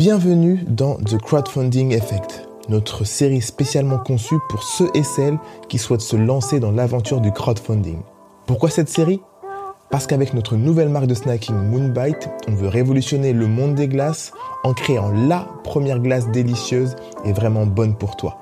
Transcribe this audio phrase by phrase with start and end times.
[0.00, 5.36] Bienvenue dans The Crowdfunding Effect, notre série spécialement conçue pour ceux et celles
[5.68, 7.98] qui souhaitent se lancer dans l'aventure du crowdfunding.
[8.46, 9.20] Pourquoi cette série?
[9.90, 14.32] Parce qu'avec notre nouvelle marque de snacking Moonbite, on veut révolutionner le monde des glaces
[14.64, 16.96] en créant la première glace délicieuse
[17.26, 18.38] et vraiment bonne pour toi.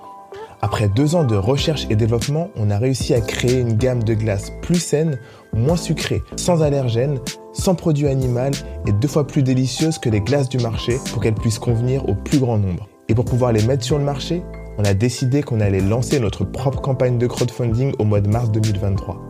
[0.61, 4.15] Après deux ans de recherche et développement, on a réussi à créer une gamme de
[4.15, 5.19] glaces plus saine,
[5.53, 7.19] moins sucrée, sans allergènes,
[7.59, 8.51] sans produits animaux
[8.87, 12.15] et deux fois plus délicieuse que les glaces du marché pour qu'elles puissent convenir au
[12.15, 12.89] plus grand nombre.
[13.09, 14.43] Et pour pouvoir les mettre sur le marché,
[14.79, 18.51] on a décidé qu'on allait lancer notre propre campagne de crowdfunding au mois de mars
[18.51, 19.21] 2023.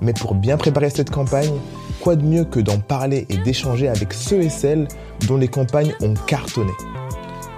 [0.00, 1.52] Mais pour bien préparer cette campagne,
[2.00, 4.88] quoi de mieux que d'en parler et d'échanger avec ceux et celles
[5.28, 6.72] dont les campagnes ont cartonné?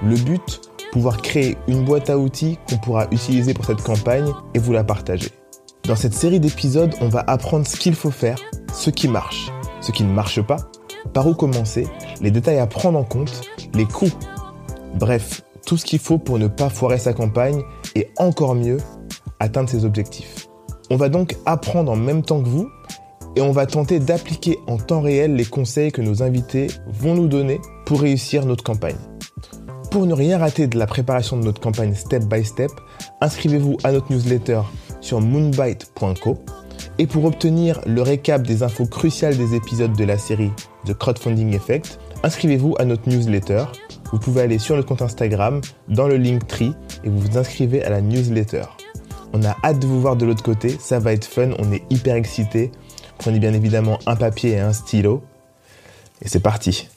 [0.03, 0.61] Le but,
[0.93, 4.85] pouvoir créer une boîte à outils qu'on pourra utiliser pour cette campagne et vous la
[4.85, 5.31] partager.
[5.85, 8.39] Dans cette série d'épisodes, on va apprendre ce qu'il faut faire,
[8.73, 9.51] ce qui marche,
[9.87, 10.57] ce qui ne marche pas,
[11.13, 11.87] par où commencer,
[12.21, 14.11] les détails à prendre en compte, les coûts.
[14.97, 17.63] Bref, tout ce qu'il faut pour ne pas foirer sa campagne
[17.95, 18.79] et encore mieux,
[19.39, 20.49] atteindre ses objectifs.
[20.91, 22.69] On va donc apprendre en même temps que vous
[23.37, 27.29] et on va tenter d'appliquer en temps réel les conseils que nos invités vont nous
[27.29, 28.97] donner pour réussir notre campagne.
[29.93, 32.73] Pour ne rien rater de la préparation de notre campagne step by step,
[33.21, 34.63] inscrivez-vous à notre newsletter
[35.01, 36.39] sur moonbite.co.
[36.99, 40.51] Et pour obtenir le récap des infos cruciales des épisodes de la série
[40.87, 43.67] The Crowdfunding Effect, inscrivez-vous à notre newsletter.
[44.13, 46.73] Vous pouvez aller sur le compte Instagram, dans le link tree,
[47.05, 48.65] et vous vous inscrivez à la newsletter.
[49.35, 51.83] On a hâte de vous voir de l'autre côté, ça va être fun, on est
[51.91, 52.73] hyper excités.
[53.19, 55.23] Prenez bien évidemment un papier et un stylo.
[56.23, 56.89] Et c'est parti.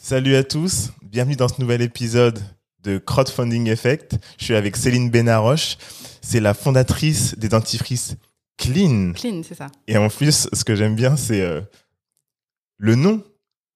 [0.00, 2.38] Salut à tous, bienvenue dans ce nouvel épisode
[2.84, 4.16] de Crowdfunding Effect.
[4.38, 5.76] Je suis avec Céline Benaroche,
[6.22, 8.16] c'est la fondatrice des dentifrices
[8.58, 9.12] Clean.
[9.14, 9.68] Clean, c'est ça.
[9.86, 11.60] Et en plus, ce que j'aime bien, c'est euh,
[12.76, 13.22] le nom.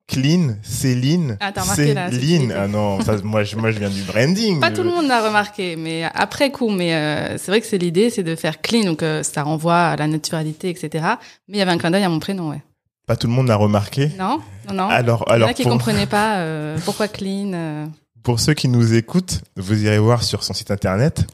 [0.08, 2.52] Clean, Céline, Ah, t'as remarqué, Céline.
[2.52, 4.60] Ah non, ça, moi, je, moi je viens du branding.
[4.60, 6.68] Pas tout le monde l'a remarqué, mais après coup.
[6.70, 9.78] Mais euh, c'est vrai que c'est l'idée, c'est de faire clean, donc euh, ça renvoie
[9.78, 11.04] à la naturalité, etc.
[11.48, 12.62] Mais il y avait un clin d'œil à mon prénom, ouais.
[13.06, 14.10] Pas tout le monde l'a remarqué.
[14.18, 14.88] Non, non, non.
[14.88, 16.44] Alors, il y en alors a qui pour, comprenaient pas
[16.84, 17.88] pourquoi clean.
[18.22, 21.24] pour ceux qui nous écoutent, vous irez voir sur son site internet.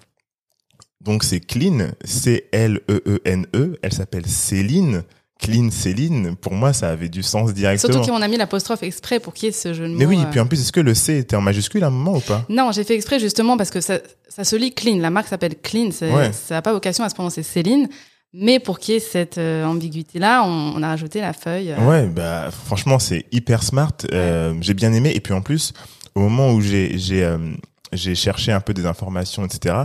[1.09, 3.79] Donc c'est Clean, C-L-E-E-N-E.
[3.83, 5.03] Elle s'appelle Céline.
[5.41, 6.37] Clean Céline.
[6.37, 7.93] Pour moi, ça avait du sens directement.
[7.93, 9.99] Surtout qu'on a mis l'apostrophe exprès pour qu'il y ait ce jeu de mots.
[9.99, 10.31] Mais oui, et euh.
[10.31, 12.45] puis en plus, est-ce que le C était en majuscule à un moment ou pas?
[12.49, 14.99] Non, j'ai fait exprès justement parce que ça, ça se lit clean.
[14.99, 15.91] La marque s'appelle clean.
[16.03, 16.33] Ouais.
[16.33, 17.89] Ça n'a pas vocation à se prononcer Céline.
[18.35, 21.73] Mais pour qu'il y ait cette euh, ambiguïté-là, on, on a rajouté la feuille.
[21.73, 21.89] euh.
[21.89, 23.93] Ouais, bah franchement, c'est hyper smart.
[24.13, 25.13] Euh, J'ai bien aimé.
[25.15, 25.73] Et puis en plus,
[26.15, 29.77] au moment où j'ai j'ai cherché un peu des informations, etc.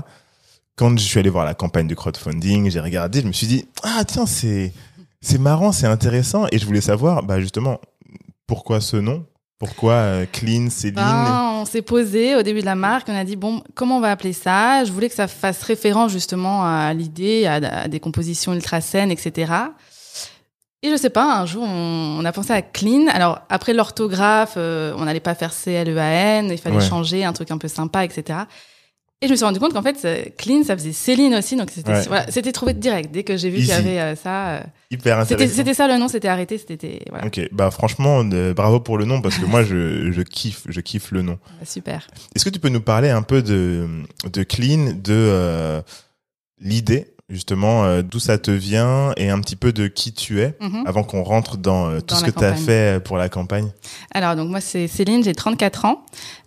[0.76, 3.66] Quand je suis allé voir la campagne de crowdfunding, j'ai regardé, je me suis dit
[3.84, 4.74] ah tiens c'est
[5.22, 6.48] c'est marrant, c'est intéressant.
[6.52, 7.80] Et je voulais savoir, bah justement,
[8.48, 9.26] pourquoi ce nom?
[9.60, 10.96] Pourquoi euh, Clean, Céline?
[10.96, 14.02] Ben, on s'est posé au début de la marque, on a dit bon, comment on
[14.02, 14.84] va appeler ça?
[14.84, 19.12] Je voulais que ça fasse référence justement à l'idée, à, à des compositions ultra saines,
[19.12, 19.54] etc.
[20.82, 23.08] Et je sais pas, un jour on, on a pensé à clean.
[23.14, 26.76] Alors après l'orthographe, euh, on n'allait pas faire C L E A N, il fallait
[26.76, 26.82] Ouais.
[26.82, 28.40] changer un truc un peu sympa, etc.
[29.24, 31.70] Et je me suis rendu compte qu'en fait euh, clean ça faisait Céline aussi, donc
[31.72, 32.04] c'était Ouais.
[32.08, 34.56] voilà, trouvé direct dès que j'ai vu qu'il y avait euh, ça.
[34.56, 34.62] euh,
[34.92, 35.56] Hyper c'était intéressant.
[35.56, 39.06] c'était ça le nom, c'était arrêté, c'était voilà, Ok, bah franchement, euh, bravo pour le
[39.06, 41.40] nom parce que moi je, je kiffe, je kiffe le nom.
[41.64, 42.08] super.
[42.36, 43.88] Est-ce que tu peux nous parler un peu de,
[44.32, 45.82] de Clean, de
[46.60, 50.56] l'idée justement, euh, d'où ça te vient et un petit peu de qui tu es
[50.62, 50.84] Mhm.
[50.86, 53.30] avant qu'on rentre dans euh, tout Dans ce la que tu as fait pour la
[53.30, 53.70] campagne
[54.14, 56.06] Alors, donc moi, c'est Céline, j'ai 34 ans.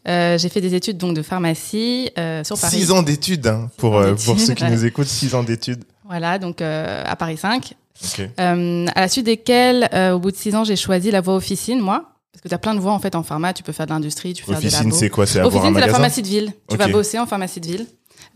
[0.09, 2.77] Euh, j'ai fait des études donc de pharmacie euh, sur Paris.
[2.77, 4.71] Six ans d'études hein, pour, ans euh, pour ceux qui ouais.
[4.71, 5.83] nous écoutent, six ans d'études.
[6.09, 7.73] Voilà, donc euh, à Paris 5.
[8.05, 8.29] Ok.
[8.39, 11.35] Euh, à la suite desquelles, euh, au bout de 6 ans, j'ai choisi la voie
[11.35, 12.13] officine, moi.
[12.33, 13.55] Parce que tu as plein de voies en fait en pharma.
[13.55, 14.99] Tu peux faire de l'industrie, tu peux faire des Officine, labos.
[14.99, 15.27] c'est quoi?
[15.27, 16.53] C'est Officine, c'est la pharmacie de ville.
[16.69, 17.87] Tu vas bosser en pharmacie de ville.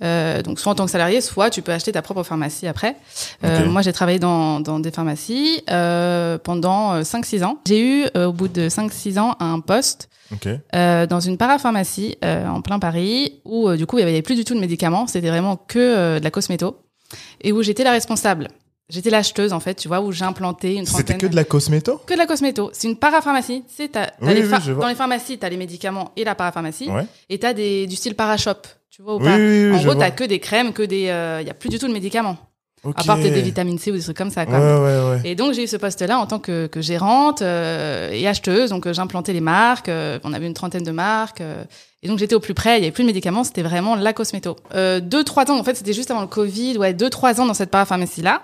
[0.02, 2.96] Euh, donc soit en tant que salarié, soit tu peux acheter ta propre pharmacie après.
[3.44, 3.66] Euh.
[3.66, 7.58] Moi, j'ai travaillé dans, dans des pharmacies euh, pendant euh, 5-6 ans.
[7.66, 10.48] J'ai eu, euh, au bout de 5-6 ans, un poste Ok.
[10.74, 14.22] euh, dans une parapharmacie euh, en plein Paris où euh, du coup il y avait
[14.22, 16.76] plus du tout de médicaments, c'était vraiment que euh, de la cosméto
[17.40, 18.48] et où j'étais la responsable.
[18.88, 21.44] J'étais l'acheteuse en fait, tu vois, où j'ai implanté une C'était trentaine que de la
[21.44, 22.00] cosméto?
[22.06, 22.70] Que de la cosméto.
[22.72, 23.62] C'est une parapharmacie.
[23.92, 24.34] T'as Oui,
[24.80, 27.06] dans les pharmacies, t'as les médicaments et la parapharmacie, Ouais.
[27.28, 28.54] et t'as des du style parashop.
[29.00, 31.04] Tu vois ou Oui, pas oui, oui, En gros, t'as que des crèmes, que des,
[31.40, 32.36] il y a plus du tout de médicaments.
[32.84, 32.96] Ok.
[32.98, 34.42] À part des vitamines C ou des trucs comme ça.
[34.42, 34.58] Ouais, Quoi.
[34.58, 35.20] ouais, ouais.
[35.24, 38.68] Et donc j'ai eu ce poste-là en tant que, que gérante euh, et acheteuse.
[38.68, 39.88] Donc euh, j'implantais les marques.
[39.88, 41.40] euh, on avait une trentaine de marques.
[41.40, 41.64] euh,
[42.02, 42.76] et donc j'étais au plus près.
[42.76, 43.42] Il y avait plus de médicaments.
[43.42, 44.56] C'était vraiment la cosméto.
[44.74, 45.58] Euh, deux trois ans.
[45.58, 46.76] En fait, c'était juste avant le Covid.
[46.76, 48.42] Ouais, deux trois ans dans cette parapharmacie-là.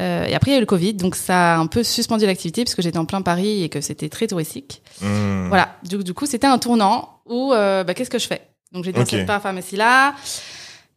[0.00, 2.24] Euh, et après, il y a eu le Covid, donc ça a un peu suspendu
[2.24, 4.82] l'activité puisque j'étais en plein Paris et que c'était très touristique.
[5.02, 5.48] Hmm.
[5.48, 5.76] Voilà.
[5.84, 8.42] Du, du coup, c'était un tournant où, euh, bah, qu'est-ce que je fais?
[8.72, 9.04] Donc, j'étais Ok.
[9.06, 10.14] dans cette parapharmacie-là.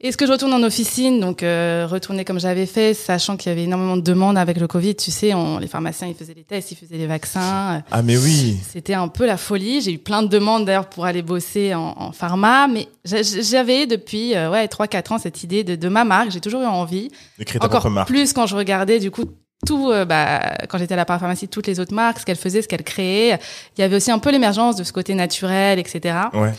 [0.03, 1.19] Est-ce que je retourne en officine?
[1.19, 4.65] Donc, euh, retourner comme j'avais fait, sachant qu'il y avait énormément de demandes avec le
[4.68, 4.95] Covid.
[4.95, 7.83] Tu sais, on, les pharmaciens, ils faisaient les tests, ils faisaient les vaccins.
[7.91, 8.57] Ah mais oui.
[8.68, 9.79] C'était un peu la folie.
[9.81, 13.85] J'ai eu plein de demandes d'ailleurs pour aller bosser en, en pharma, mais j'a- j'avais
[13.85, 16.31] depuis euh, ouais 3-4 ans cette idée de, de ma marque.
[16.31, 17.12] J'ai toujours eu envie.
[17.38, 18.07] D'écrire ta Encore propre marque.
[18.07, 19.25] plus quand je regardais du coup
[19.68, 22.63] tout, euh, bah, quand j'étais à la parapharmacie, toutes les autres marques, ce qu'elles faisaient,
[22.63, 23.38] ce qu'elles créaient.
[23.77, 26.15] Il y avait aussi un peu l'émergence de ce côté naturel, etc.
[26.33, 26.53] Ouais.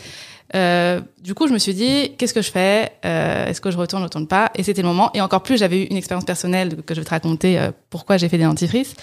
[0.55, 2.91] Euh, du coup, je me suis dit, qu'est-ce que je fais?
[3.05, 4.51] Euh, Est-ce que je retourne, je retourne pas?
[4.55, 5.09] Et c'était le moment.
[5.13, 8.17] Et encore plus, j'avais eu une expérience personnelle que je vais te raconter euh, pourquoi
[8.17, 8.93] j'ai fait des dentifrices,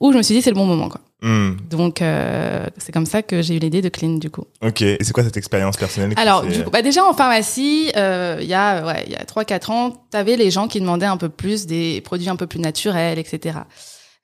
[0.00, 0.88] où je me suis dit, c'est le bon moment.
[0.88, 1.00] Quoi.
[1.22, 1.56] Hmm.
[1.70, 4.44] Donc, euh, c'est comme ça que j'ai eu l'idée de Clean, du coup.
[4.62, 4.82] Ok.
[4.82, 8.46] Et c'est quoi cette expérience personnelle Alors, du coup, bah déjà en pharmacie, euh, il
[8.46, 11.28] y a ouais, y a trois quatre ans, t'avais les gens qui demandaient un peu
[11.28, 13.58] plus des produits un peu plus naturels, etc.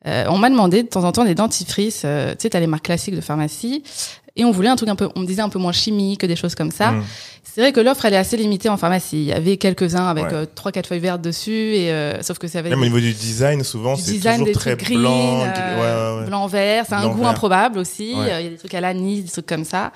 [0.07, 2.03] Euh, on m'a demandé de temps en temps des dentifrices.
[2.07, 3.83] euh, tu sais, t'as les marques classiques de pharmacie,
[4.37, 6.37] et on voulait un truc un peu, on me disait un peu moins chimique, des
[6.37, 6.93] choses comme ça.
[6.93, 7.03] Hmm.
[7.43, 9.17] C'est vrai que l'offre elle est assez limitée en pharmacie.
[9.23, 12.39] Il y avait quelques uns avec euh, trois quatre feuilles vertes dessus, et euh, sauf
[12.39, 14.87] que ça avait Même au niveau du design, souvent, c'est design toujours des très trucs
[14.89, 15.41] green, blanc.
[15.43, 16.85] euh, gris- ouais, blanc vert.
[16.89, 17.29] C'est un goût vert.
[17.31, 18.13] improbable aussi.
[18.13, 18.45] Euh, Il Ouais.
[18.45, 19.91] y a des trucs à l'anis, des trucs comme ça.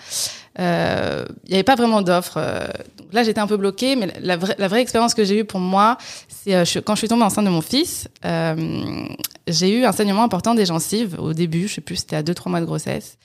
[0.58, 2.38] Euh, Il n'y avait pas vraiment d'offres.
[2.38, 2.66] euh,
[2.98, 5.44] donc là, j'étais un peu bloquée, mais la vraie, la vraie expérience que j'ai eue
[5.44, 5.96] pour moi,
[6.28, 8.08] c'est euh, quand je suis tombée enceinte de mon fils.
[8.25, 9.06] euh,
[9.49, 11.69] j'ai eu un saignement important des gencives au début.
[11.69, 13.19] Je sais plus, c'était à 2-3 mois de grossesse.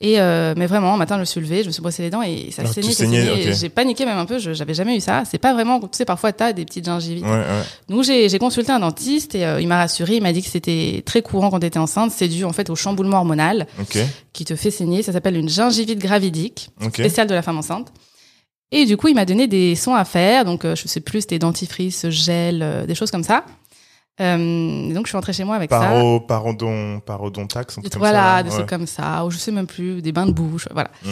[0.00, 2.10] Et euh, mais vraiment, un matin, je me suis levée, je me suis brossé les
[2.10, 3.50] dents et ça Alors, saignait, ça saignait, saignait.
[3.52, 3.56] ok.
[3.60, 4.40] J'ai paniqué même un peu.
[4.40, 5.22] je- J'avais jamais eu ça.
[5.30, 7.22] C'est pas vraiment, tu sais, parfois t'as des petites gingivites.
[7.24, 7.62] Ouais, ouais.
[7.88, 11.04] Donc j'ai consulté un dentiste et euh, il m'a rassuré, il m'a dit que c'était
[11.06, 13.68] très courant quand tu étais enceinte, c'est dû en fait au chamboulement hormonal
[14.32, 17.92] qui te fait saigner, ça s'appelle une gingivite gravidique, spéciale de la femme enceinte.
[18.74, 21.20] Et du coup, il m'a donné des sons à faire, donc euh, je sais plus,
[21.20, 23.44] c'était dentifrice, gel, euh, des choses comme ça.
[24.20, 25.80] Euh, donc je suis rentrée chez moi avec ça.
[25.80, 28.10] Paro, parodon, parodontax, un truc comme ça.
[28.10, 28.42] voilà, là.
[28.42, 30.90] des trucs comme ça, ou je sais même plus, des bains de bouche, voilà.
[31.04, 31.10] Mm.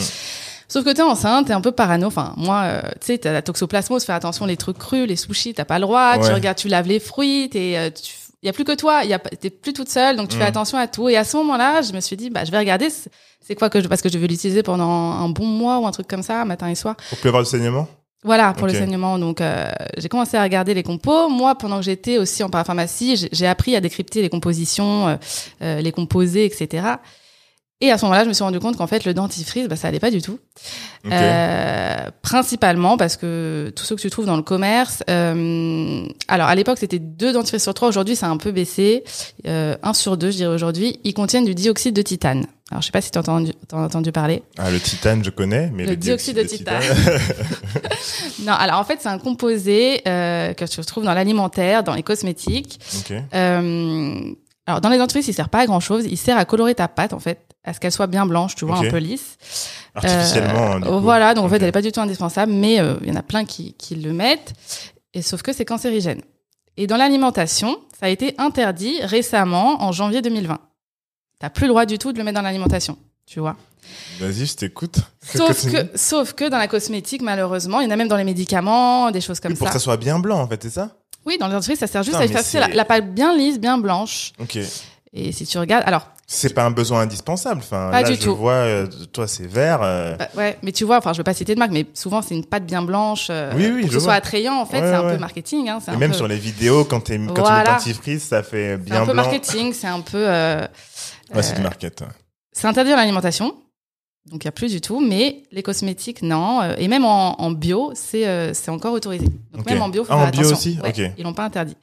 [0.68, 2.06] Sauf que t'es enceinte, t'es un peu parano.
[2.06, 5.52] Enfin, moi, euh, tu sais, t'as la toxoplasmose, fais attention, les trucs crus, les sushis,
[5.54, 6.18] t'as pas le droit.
[6.18, 8.12] Tu regardes, tu laves les fruits, t'es, euh, tu,
[8.42, 10.48] y a plus que toi, y a, t'es plus toute seule, donc tu fais Mm.
[10.48, 11.08] attention à tout.
[11.08, 13.10] Et à ce moment-là, je me suis dit, bah, je vais regarder, c'est-
[13.56, 16.06] quoi que je, parce que je vais l'utiliser pendant un bon mois ou un truc
[16.06, 16.94] comme ça, matin et soir.
[17.08, 17.88] Pour plus avoir de saignement?
[18.22, 19.18] Voilà, pour le saignement.
[19.18, 21.28] Donc, euh, j'ai commencé à regarder les compos.
[21.30, 25.16] Moi, pendant que j'étais aussi en parapharmacie, j'ai- j'ai appris à décrypter les compositions, euh,
[25.62, 26.82] euh, les composés, etc.
[27.82, 29.88] Et à ce moment-là, je me suis rendu compte qu'en fait, le dentifrice, bah, ça
[29.88, 30.38] allait pas du tout.
[31.10, 36.54] Euh, principalement parce que tous ceux que tu trouves dans le commerce, euh, alors à
[36.54, 39.02] l'époque c'était deux dentifrices sur trois, aujourd'hui ça a un peu baissé,
[39.46, 42.46] euh, un sur deux je dirais aujourd'hui, ils contiennent du dioxyde de titane.
[42.70, 44.42] Alors je sais pas si tu as entendu, t'as entendu parler.
[44.58, 46.42] Ah, le titane, je connais, mais Le le, dioxyde de
[48.44, 52.02] Non, alors en fait c'est un composé euh, que tu retrouves dans l'alimentaire, dans les
[52.02, 52.78] cosmétiques.
[52.98, 53.16] ok.
[54.66, 56.86] Alors dans les dentifrices il sert pas à grand chose, il sert à colorer ta
[56.88, 59.36] pâte en fait, à ce qu'elle soit bien blanche, tu vois, un peu lisse.
[59.94, 60.76] Artificiellement.
[60.86, 63.12] Euh, voilà, donc en fait, elle est pas du tout indispensable, mais euh, il y
[63.12, 64.52] en a plein qui, qui le mettent.
[65.14, 66.22] Et sauf que c'est cancérigène.
[66.76, 70.58] Et dans l'alimentation, ça a été interdit récemment en janvier 2020.
[71.40, 72.96] T'as plus le droit du tout de le mettre dans l'alimentation,
[73.26, 73.56] tu vois.
[74.20, 74.98] Vas-y, je t'écoute.
[75.22, 78.24] Sauf que, sauf que dans la cosmétique, malheureusement, il y en a même dans les
[78.24, 79.72] médicaments, des choses comme Oui, pour ça.
[79.72, 80.99] que ça soit bien blanc, en fait, c'est ça?
[81.26, 83.58] Oui, dans les dentifrices, ça sert juste Putain, à c'est- la, la pâte bien lisse,
[83.60, 84.32] bien blanche.
[84.40, 84.58] Ok.
[85.12, 87.60] Et si tu regardes, alors, C'est pas un besoin indispensable.
[87.64, 88.36] Enfin, Pas là, du je tout.
[88.36, 89.80] vois, euh, toi, c'est vert.
[89.82, 92.22] euh, bah, ouais, mais tu vois, enfin, je veux pas citer de marque, mais souvent
[92.22, 93.26] c'est une pâte bien blanche.
[93.30, 95.68] euh, Oui, oui, pour que ce soit attrayant, en fait, Ouais, c'est un peu marketing.
[95.68, 97.72] Hein, c'est Et même peu- sur les vidéos, quand, quand tu mets Voilà.
[97.72, 99.22] dentifrice, ça fait C'est bien un peu blanc.
[99.24, 100.18] marketing, c'est un peu.
[100.28, 100.64] euh,
[101.34, 102.00] Ouais, c'est euh, du market.
[102.02, 102.06] ouais.
[102.52, 103.52] c'est interdit dans l'alimentation,
[104.26, 105.00] donc il y a plus du tout.
[105.00, 106.60] Mais les cosmétiques, non.
[106.62, 109.26] euh, et même en, en bio, c'est euh, encore autorisé.
[109.52, 110.56] Donc même en bio, faut Ah, faire en bio attention.
[110.56, 110.78] aussi?
[110.82, 111.12] Ouais, Ok.
[111.18, 111.76] Ils l'ont pas interdit.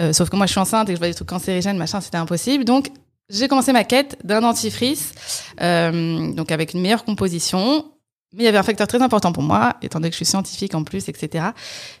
[0.00, 2.00] Euh, sauf que moi, je suis enceinte et que je vois des trucs cancérigènes, machin,
[2.00, 2.64] c'était impossible.
[2.64, 2.88] Donc
[3.28, 5.12] j'ai commencé ma quête d'un dentifrice,
[5.60, 7.86] euh, donc avec une meilleure composition.
[8.34, 10.24] Mais il y avait un facteur très important pour moi, étant donné que je suis
[10.24, 11.48] scientifique en plus, etc.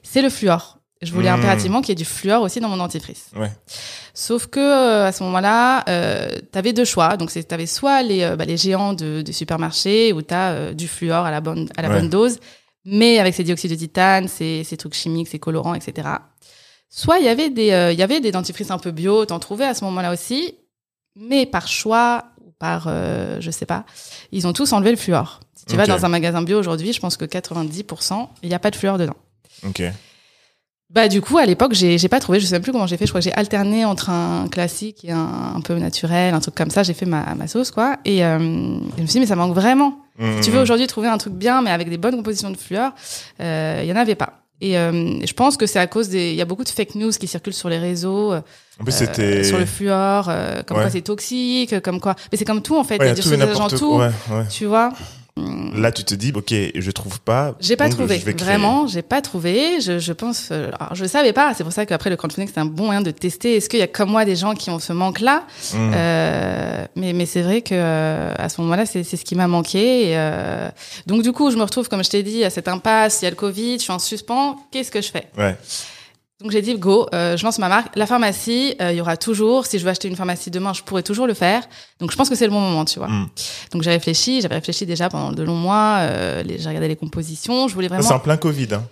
[0.02, 0.78] C'est le fluor.
[1.02, 1.34] Je voulais Mmh.
[1.34, 3.30] impérativement qu'il y ait du fluor aussi dans mon dentifrice.
[3.36, 3.50] Ouais.
[4.14, 7.16] Sauf que euh, à ce moment-là, euh, tu avais deux choix.
[7.16, 10.72] Donc, tu avais soit les, euh, bah, les géants de, de supermarché où tu as
[10.74, 11.94] du fluor à la bonne, à la Ouais.
[12.00, 12.38] bonne dose,
[12.84, 16.08] mais avec ces dioxydes de titane, ces, ces trucs chimiques, ces colorants, etc.
[16.88, 19.38] Soit il y avait des, euh, il y avait des dentifrices un peu bio, t'en
[19.38, 20.54] trouvais à ce moment-là aussi,
[21.16, 23.84] mais par choix ou par, euh, je sais pas,
[24.30, 25.40] ils ont tous enlevé le fluor.
[25.54, 28.58] Si tu vas dans un magasin bio aujourd'hui, je pense que 90%, il n'y a
[28.58, 29.16] pas de fluor dedans.
[29.66, 29.82] Ok.
[30.94, 32.96] Bah du coup à l'époque j'ai j'ai pas trouvé je sais même plus comment j'ai
[32.98, 36.40] fait je crois que j'ai alterné entre un classique et un, un peu naturel un
[36.40, 39.20] truc comme ça j'ai fait ma, ma sauce quoi et euh, je me suis dit
[39.20, 41.88] mais ça manque vraiment Mmh, si tu veux aujourd'hui trouver un truc bien mais avec
[41.88, 42.90] des bonnes compositions de fluor
[43.40, 46.30] euh, il y en avait pas Et euh, je pense que c'est à cause des.
[46.30, 48.32] Il y a beaucoup de fake news qui circulent sur les réseaux.
[48.34, 50.84] En plus, euh, sur le fluor, euh, comme Ouais.
[50.84, 52.14] quoi c'est toxique, comme quoi.
[52.30, 52.98] Mais c'est comme tout en fait.
[52.98, 53.96] Ouais, il y a des tout choses tout.
[53.96, 54.46] Ouais, ouais.
[54.50, 54.92] Tu vois.
[55.74, 57.54] Là, tu te dis, ok, je trouve pas.
[57.58, 58.18] J'ai pas trouvé.
[58.18, 59.80] Vraiment, j'ai pas trouvé.
[59.80, 60.48] Je, je pense.
[60.52, 61.54] euh, alors, je savais pas.
[61.54, 63.56] C'est pour ça qu'après le crowdfunding, c'est un bon moyen de tester.
[63.56, 65.92] Est-ce qu'il y a comme moi des gens qui ont ce manque-là Mm.
[65.94, 69.48] Euh, mais, mais c'est vrai que euh, à ce moment-là, c'est c'est ce qui m'a
[69.48, 70.10] manqué.
[70.10, 70.68] Et, euh,
[71.06, 73.22] donc du coup, je me retrouve, comme je t'ai dit, à cette impasse.
[73.22, 74.56] Il y a le Covid, je suis en suspens.
[74.70, 75.28] Qu'est-ce que je fais?
[75.38, 75.56] Ouais.
[76.42, 77.94] Donc j'ai dit go, euh, je lance ma marque.
[77.96, 79.66] La pharmacie, euh, il y aura toujours.
[79.66, 81.62] Si je veux acheter une pharmacie demain, je pourrais toujours le faire.
[82.00, 83.08] Donc je pense que c'est le bon moment, tu vois.
[83.08, 83.28] Mm.
[83.72, 85.98] Donc j'ai réfléchi, j'avais réfléchi déjà pendant de longs mois.
[86.00, 87.68] Euh, j'ai regardé les compositions.
[87.68, 88.02] Je voulais vraiment.
[88.02, 88.68] C'est en plein Covid.
[88.72, 88.82] Hein.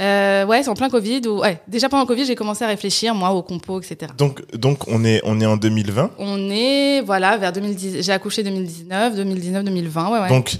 [0.00, 1.20] Euh, ouais, c'est en plein Covid.
[1.26, 4.12] Ou ouais, déjà pendant le Covid, j'ai commencé à réfléchir moi aux compos, etc.
[4.16, 6.12] Donc, donc on est, on est en 2020.
[6.18, 8.02] On est voilà vers 2010.
[8.02, 10.10] J'ai accouché 2019, 2019, 2020.
[10.10, 10.28] Ouais, ouais.
[10.28, 10.56] Donc,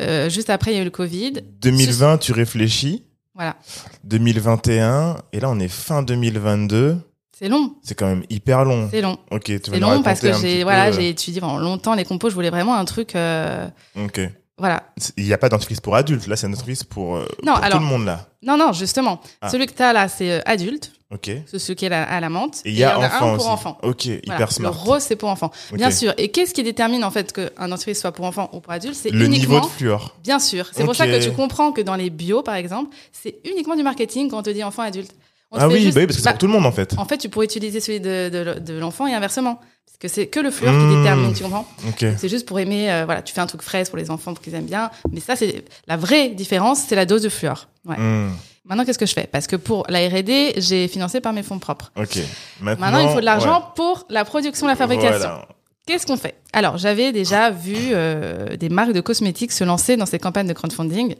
[0.00, 1.34] Euh, juste après, il y a eu le Covid.
[1.60, 3.04] 2020, tu réfléchis.
[3.34, 3.56] Voilà.
[4.04, 6.98] 2021, et là, on est fin 2022.
[7.36, 7.74] C'est long.
[7.82, 8.88] C'est quand même hyper long.
[8.90, 9.18] C'est long.
[9.30, 12.04] Ok, tu vas C'est long parce que j'ai voilà, euh, j'ai étudié pendant longtemps les
[12.04, 12.30] compos.
[12.30, 13.16] Je voulais vraiment un truc.
[13.16, 14.20] euh, Ok.
[14.56, 14.84] voilà.
[15.16, 16.28] Il n'y a pas d'entreprise pour adultes.
[16.28, 18.28] Là, c'est une entreprise pour, euh, Non, pour alors- tout le monde, là.
[18.42, 19.20] Non, non, justement.
[19.40, 19.48] Ah.
[19.48, 20.92] Celui que tu as là, c'est adulte.
[21.14, 21.28] Ok.
[21.28, 21.44] Et
[21.76, 22.60] qui est à, la menthe.
[22.64, 23.48] il y a enfant un pour aussi.
[23.48, 23.78] enfant.
[23.82, 24.46] Ok, hyper Voilà.
[24.50, 24.72] smart.
[24.72, 25.50] Le rose, c'est pour enfant.
[25.70, 25.76] Ok.
[25.78, 26.12] Bien sûr.
[26.18, 28.94] Et qu'est-ce qui détermine en fait qu'un entreprise soit pour enfant ou pour adulte?
[28.94, 29.54] C'est Le uniquement.
[29.54, 30.16] niveau de fluor.
[30.22, 30.68] Bien sûr.
[30.72, 33.82] C'est pour ça que tu comprends que dans les bio, par exemple, c'est uniquement du
[33.82, 35.12] marketing quand on te dit enfant adulte.
[35.52, 36.72] On Ah oui, juste- bah oui, parce que c'est bah, pour tout le monde, en
[36.72, 36.94] fait.
[36.98, 39.60] En fait, tu pourrais utiliser celui de, de, de l'enfant et inversement.
[39.86, 40.90] Parce que c'est que le fluor Mmh.
[40.90, 41.66] qui détermine, tu comprends.
[42.18, 44.42] C'est juste pour aimer, euh, voilà, tu fais un truc fraise pour les enfants pour
[44.42, 44.90] qu'ils aiment bien.
[45.12, 47.68] Mais ça, c'est la vraie différence, c'est la dose de fluor.
[47.86, 47.96] Ouais.
[47.98, 48.30] Hmm,
[48.66, 49.28] Maintenant, qu'est-ce que je fais?
[49.30, 51.92] Parce que pour la R&D, j'ai financé par mes fonds propres.
[51.96, 52.16] Ok.
[52.60, 53.64] Maintenant, Maintenant, il faut de l'argent ouais.
[53.76, 55.18] pour la production, la fabrication.
[55.18, 55.48] Voilà.
[55.86, 56.34] Qu'est-ce qu'on fait?
[56.54, 60.54] Alors, j'avais déjà vu euh, des marques de cosmétiques se lancer dans ces campagnes de
[60.54, 61.14] crowdfunding.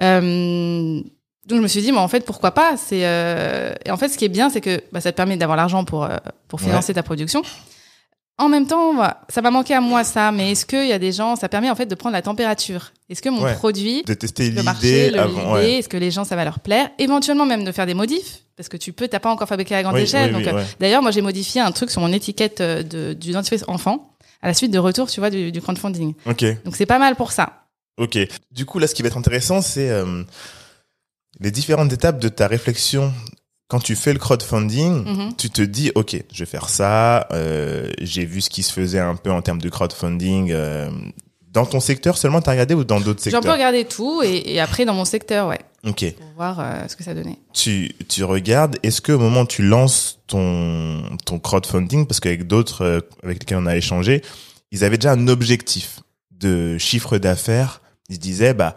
[0.00, 1.00] Euh,
[1.46, 2.76] donc, je me suis dit, mais en fait, pourquoi pas?
[2.76, 5.36] C'est euh, Et en fait, ce qui est bien, c'est que bah, ça te permet
[5.36, 6.08] d'avoir l'argent pour,
[6.48, 7.42] pour financer ta production.
[8.40, 8.94] En même temps,
[9.28, 11.70] ça va manquer à moi ça, mais est-ce qu'il y a des gens, ça permet
[11.70, 12.92] en fait de prendre la température?
[13.08, 13.54] Est-ce que mon Ouais.
[13.54, 15.54] produit, De tester le marché, avant.
[15.54, 15.74] Ouais.
[15.78, 16.88] est-ce que les gens ça va leur plaire?
[16.98, 19.82] Éventuellement même de faire des modifs, parce que tu peux, t'as pas encore fabriqué à
[19.82, 20.34] grande Oui, échelle.
[20.34, 20.66] oui, donc, oui, euh, ouais.
[20.80, 24.48] D'ailleurs, moi j'ai modifié un truc sur mon étiquette euh, de, du dentifrice enfant à
[24.48, 26.14] la suite de retour, tu vois, du, du crowdfunding.
[26.26, 26.44] Ok.
[26.64, 27.64] Donc c'est pas mal pour ça.
[27.98, 28.16] Ok.
[28.50, 30.22] Du coup, là, ce qui va être intéressant, c'est euh,
[31.40, 33.12] les différentes étapes de ta réflexion.
[33.70, 35.36] Quand tu fais le crowdfunding, Mhm.
[35.36, 37.28] tu te dis, ok, je vais faire ça.
[37.32, 40.50] euh, J'ai vu ce qui se faisait un peu en termes de crowdfunding.
[40.52, 40.90] euh,
[41.52, 44.22] dans ton secteur seulement, t'as regardé ou dans d'autres J'ai un peu secteurs regardé tout
[44.22, 46.04] et, et après dans mon secteur, ouais, Ok.
[46.16, 47.38] pour voir euh, ce que ça donnait.
[47.52, 52.46] Tu, tu regardes, est-ce que au moment où tu lances ton, ton crowdfunding, parce qu'avec
[52.46, 54.22] d'autres avec lesquels on a échangé,
[54.70, 55.98] ils avaient déjà un objectif
[56.30, 57.80] de chiffre d'affaires.
[58.08, 58.76] Ils se disaient, bah,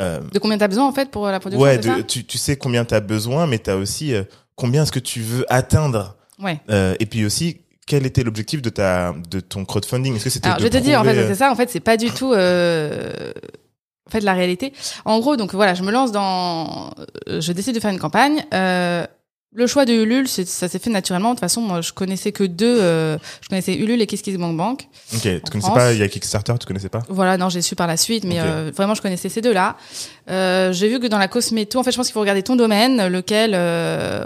[0.00, 2.56] euh, De combien t'as besoin en fait pour la production ouais, de- tu, tu sais
[2.56, 4.24] combien tu as besoin, mais tu as aussi euh,
[4.54, 6.16] combien est-ce que tu veux atteindre.
[6.38, 6.60] Ouais.
[6.70, 10.16] Euh, et puis aussi, quel était l'objectif de, ta, de ton crowdfunding?
[10.16, 11.50] Est-ce que c'était Alors de je vais te dire en fait prouver, c'est ça.
[11.50, 12.32] En fait c'est pas du tout.
[12.32, 13.32] Euh...
[14.08, 14.72] En fait la réalité.
[15.04, 16.90] En gros donc voilà, je me lance dans.
[17.28, 18.44] euh, Je décide de faire une campagne.
[18.54, 19.04] Euh...
[19.54, 21.30] Le choix de Ulule, ça s'est fait naturellement.
[21.30, 22.78] De toute façon, moi, je connaissais que deux.
[22.82, 24.82] euh, je connaissais Ulule et KissKissBankBank.
[25.14, 25.74] Ok, tu connaissais France.
[25.74, 27.02] pas, il y a Kickstarter, tu connaissais pas?
[27.08, 29.76] Voilà, non, j'ai su par la suite, mais euh, vraiment, je connaissais ces deux-là.
[30.28, 32.56] Euh, j'ai vu que dans la cosméto, en fait, je pense qu'il faut regarder ton
[32.56, 33.50] domaine, lequel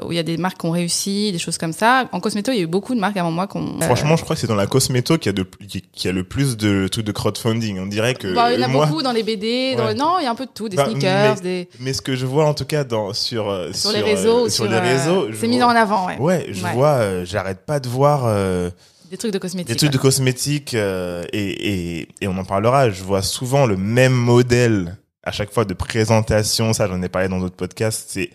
[0.04, 2.08] où il y a des marques qui ont réussi, des choses comme ça.
[2.10, 3.78] En cosméto, il y a eu beaucoup de marques avant moi qui ont.
[3.82, 6.88] Franchement, je crois que c'est dans la cosméto qu'il y a, de, le plus de
[6.88, 7.78] trucs de crowdfunding.
[7.78, 9.76] On dirait que Bah, il y en a moi, beaucoup dans les BD.
[9.76, 9.92] Dans Ouais.
[9.92, 12.02] le- Non, il y a un peu de tout, des Bah, sneakers, des mais ce
[12.02, 14.76] que je vois en tout cas dans sur euh, sur les réseaux, sur, sur, les
[14.76, 16.18] euh, réseaux, c'est mis en avant, ouais.
[16.18, 16.72] Ouais, je Ouais.
[16.72, 18.70] vois, euh, j'arrête pas de voir euh,
[19.10, 19.68] Des trucs de cosmétiques.
[19.72, 22.90] des trucs de cosmétiques euh, et, et, et on en parlera.
[22.90, 26.72] Je vois souvent le même modèle à chaque fois de présentation.
[26.72, 28.10] Ça, j'en ai parlé dans d'autres podcasts.
[28.10, 28.30] C'est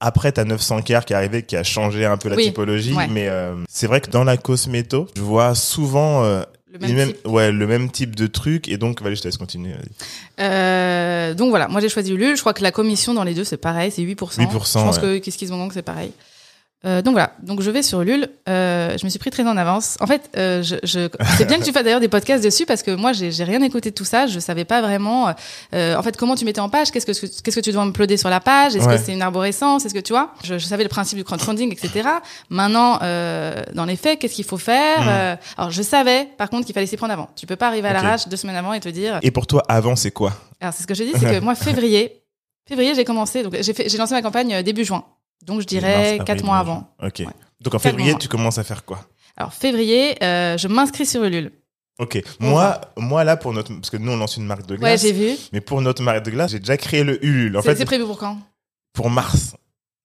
[0.00, 2.94] après t'as 900 Care qui est arrivé, qui a changé un peu la Oui, typologie,
[2.94, 3.08] ouais.
[3.08, 3.28] mais
[3.68, 6.22] c'est vrai que dans la cosméto, je vois souvent
[6.72, 7.26] Le même type.
[7.26, 8.68] ouais, le même type de truc.
[8.68, 9.74] Et donc, vas-y, je te laisse continuer.
[10.40, 12.36] Euh, donc voilà, moi j'ai choisi Ulule.
[12.36, 14.14] Je crois que la commission dans les deux c'est pareil, c'est 8%.
[14.14, 15.02] 8%, Je pense ouais.
[15.02, 16.12] que qu'est-ce qu'ils ont c'est pareil.
[16.86, 18.28] Euh, donc voilà, donc je vais sur Ulule.
[18.48, 19.96] Euh, je me suis pris très en avance.
[20.00, 21.08] En fait, euh, je, je...
[21.36, 23.60] c'est bien que tu fasses d'ailleurs des podcasts dessus parce que moi j'ai j'ai rien
[23.62, 24.28] écouté de tout ça.
[24.28, 25.34] Je savais pas vraiment.
[25.74, 28.16] euh, en fait, comment tu mettais en page Qu'est-ce que qu'est-ce que tu dois uploader
[28.16, 28.76] sur la page?
[28.76, 28.96] Est-ce Ouais.
[28.96, 29.86] que c'est une arborescence?
[29.86, 30.32] Est-ce que tu vois?
[30.44, 32.08] Je, je savais le principe du crowdfunding, etc.
[32.48, 35.02] Maintenant, euh, dans les faits, qu'est-ce qu'il faut faire?
[35.02, 35.08] Mm.
[35.08, 37.28] Euh, Alors je savais par contre qu'il fallait s'y prendre avant.
[37.34, 38.02] Tu peux pas arriver à Ok.
[38.04, 40.32] l'arrache deux semaines avant et te dire Et pour toi, avant, c'est quoi?
[40.60, 42.22] Alors c'est ce que je dis, c'est que moi février,
[42.68, 45.04] février j'ai commencé, donc j'ai j'ai lancé ma campagne début juin,
[45.44, 46.94] donc je dirais Mars, quatre avril, mois mai, avant.
[47.02, 47.14] Ok.
[47.20, 47.26] Ouais.
[47.60, 49.00] Donc en février, tu commences à faire quoi?
[49.36, 51.52] Alors février, euh, je m'inscris sur Ulule.
[51.98, 52.22] Ok.
[52.38, 55.02] Moi, moi là pour notre, parce que nous on lance une marque de Ouais, glace.
[55.02, 55.36] j'ai vu.
[55.52, 57.56] mais pour notre marque de glace, j'ai déjà créé le Ulule.
[57.56, 58.38] En C'est fait, c'est prévu pour quand?
[58.92, 59.54] pour mars.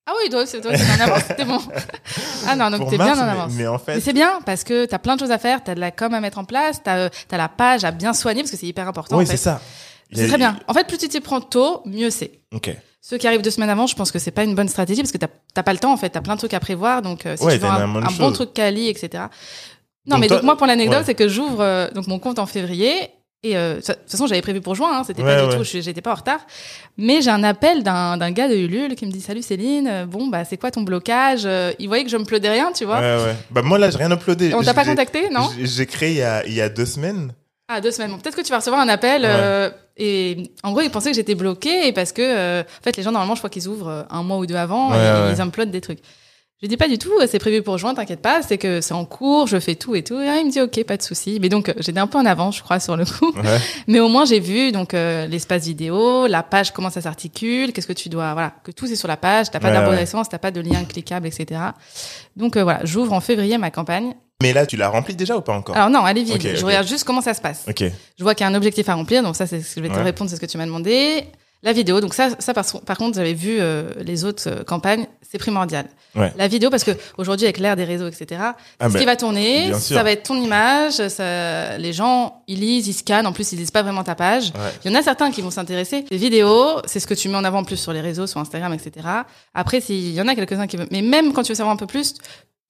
[0.05, 1.59] Ah oui, toi, c'est toi, c'est en avance, t'es bon.
[2.47, 3.53] Ah non, donc t'es bien en mais- avance.
[3.55, 5.75] Mais, en fait, Mais c'est bien parce que t'as plein de choses à faire, t'as
[5.75, 8.51] de la com à mettre en place, t'as as la page à bien soigner parce
[8.51, 9.17] que c'est hyper important.
[9.17, 9.61] oui, c'est ça.
[10.11, 10.59] C'est très bien.
[10.67, 12.41] En fait, plus tu t'y prends tôt, mieux c'est.
[12.53, 12.75] Ok.
[13.05, 15.11] Ceux qui arrivent deux semaines avant, je pense que c'est pas une bonne stratégie parce
[15.11, 17.01] que t'as pas le temps en fait, t'as plein de trucs à prévoir.
[17.01, 19.25] Donc euh, si Ouais, tu veux un, bon truc quali, etc.
[20.05, 21.03] Non, Donc mais donc moi pour l'anecdote, ouais.
[21.05, 23.09] c'est que j'ouvre euh, donc mon compte en février.
[23.45, 25.63] Et euh, de toute façon, j'avais prévu pour juin, hein, c'était Ouais, pas du tout,
[25.65, 26.39] je- j'étais pas en retard.
[26.97, 30.45] Mais j'ai un appel d'un gars de Ulule qui me dit Salut Céline, bon, bah
[30.45, 31.45] c'est quoi ton blocage
[31.79, 32.99] Il voyait que je me plaudais rien, tu vois.
[33.01, 33.35] Ouais, ouais.
[33.51, 34.53] Bah moi là, j'ai rien uploadé.
[34.53, 35.49] On t'a pas contacté, non?
[35.57, 37.33] j'ai- J'ai créé il y a, il y a deux semaines.
[37.67, 38.11] Ah, deux semaines.
[38.11, 39.25] Bon, peut-être que tu vas recevoir un appel.
[39.97, 43.11] Et en gros, ils pensaient que j'étais bloquée parce que, euh, en fait, les gens,
[43.11, 45.33] normalement, je crois qu'ils ouvrent euh, un mois ou deux avant Ouais, et ouais.
[45.37, 45.99] ils uploadent des trucs.
[46.63, 48.93] Je dis pas du tout, euh, c'est prévu pour juin, t'inquiète pas, c'est que c'est
[48.93, 50.17] en cours, je fais tout et tout.
[50.21, 51.37] Et là, il me dit, ok, pas de souci.
[51.41, 53.33] Mais donc, euh, j'étais un peu en avance, je crois, sur le coup.
[53.35, 53.59] Ouais.
[53.87, 57.85] Mais au moins, j'ai vu donc euh, l'espace vidéo, la page, comment ça s'articule, qu'est-ce
[57.87, 60.37] que tu dois, voilà, que tout c'est sur la page, t'as pas Ouais, d'arborescence, t'as
[60.37, 61.59] pas de lien cliquable, etc.
[62.37, 64.13] Donc euh, voilà, j'ouvre en février ma campagne.
[64.41, 65.75] Mais là, tu l'as rempli déjà ou pas encore?
[65.75, 66.41] Alors non, elle est vide.
[66.41, 66.65] Je ok.
[66.65, 67.65] regarde juste comment ça se passe.
[67.67, 67.83] Ok.
[68.17, 69.85] Je vois qu'il y a un objectif à remplir, donc ça, c'est ce que je
[69.87, 70.03] vais te Ouais.
[70.03, 71.25] répondre, c'est ce que tu m'as demandé.
[71.63, 75.07] La vidéo, donc ça, ça par, par contre, j'avais vu euh, les autres euh, campagnes,
[75.21, 75.85] c'est primordial.
[76.13, 76.33] Ouais.
[76.37, 79.15] La vidéo, parce que aujourd'hui, avec l'ère des réseaux, etc., Ah, ce ben, qui va
[79.15, 83.53] tourner, ça va être ton image, ça, les gens, ils lisent, ils scannent, en plus,
[83.53, 84.47] ils lisent pas vraiment ta page.
[84.55, 84.71] Ouais.
[84.83, 86.03] Il y en a certains qui vont s'intéresser.
[86.11, 88.73] Les vidéos, c'est ce que tu mets en avant plus sur les réseaux, sur Instagram,
[88.73, 89.07] etc.
[89.53, 91.77] Après, s'il y en a quelques-uns qui veulent, mais même quand tu veux savoir un
[91.77, 92.15] peu plus,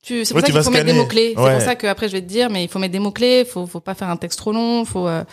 [0.04, 1.34] tu, c'est pour Ouais, ça qu'il faut mettre des mots-clés.
[1.36, 3.66] C'est pour ça qu'après, je vais te dire, mais il faut mettre des mots-clés, faut,
[3.66, 5.24] faut pas faire un texte trop long, faut, euh,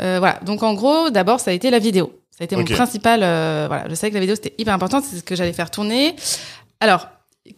[0.00, 0.38] euh, voilà.
[0.44, 2.12] Donc, en gros, d'abord, ça a été la vidéo.
[2.32, 3.84] Ça a été mon principal, euh, voilà.
[3.88, 6.16] Je savais que la vidéo, c'était hyper important, c'est ce que j'allais faire tourner.
[6.80, 7.08] Alors,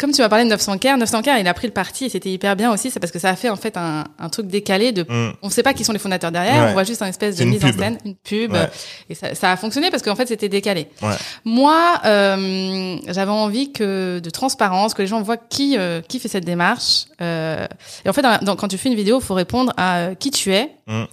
[0.01, 2.57] comme tu m'as parlé de 900K, 900K, il a pris le parti et c'était hyper
[2.57, 5.03] bien aussi, c'est parce que ça a fait, en fait, un, un truc décalé de
[5.03, 5.33] Hmm.
[5.43, 6.71] on ne sait pas qui sont les fondateurs derrière, Ouais.
[6.71, 7.75] on voit juste un espèce de mise pub.
[7.77, 8.69] en scène, une pub, Ouais.
[9.11, 10.89] et ça, ça a fonctionné parce qu'en fait c'était décalé.
[11.03, 11.15] Ouais.
[11.45, 16.29] Moi, euh, j'avais envie que de transparence, que les gens voient qui euh, qui fait
[16.29, 17.05] cette démarche.
[17.21, 17.67] Euh,
[18.05, 20.15] et en fait, dans- dans- quand tu fais une vidéo, il faut répondre à euh,
[20.15, 21.05] qui tu es, Mm.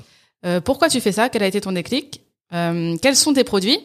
[0.45, 2.21] euh, pourquoi tu fais ça, quel a été ton déclic,
[2.53, 3.79] euh, quels sont tes produits.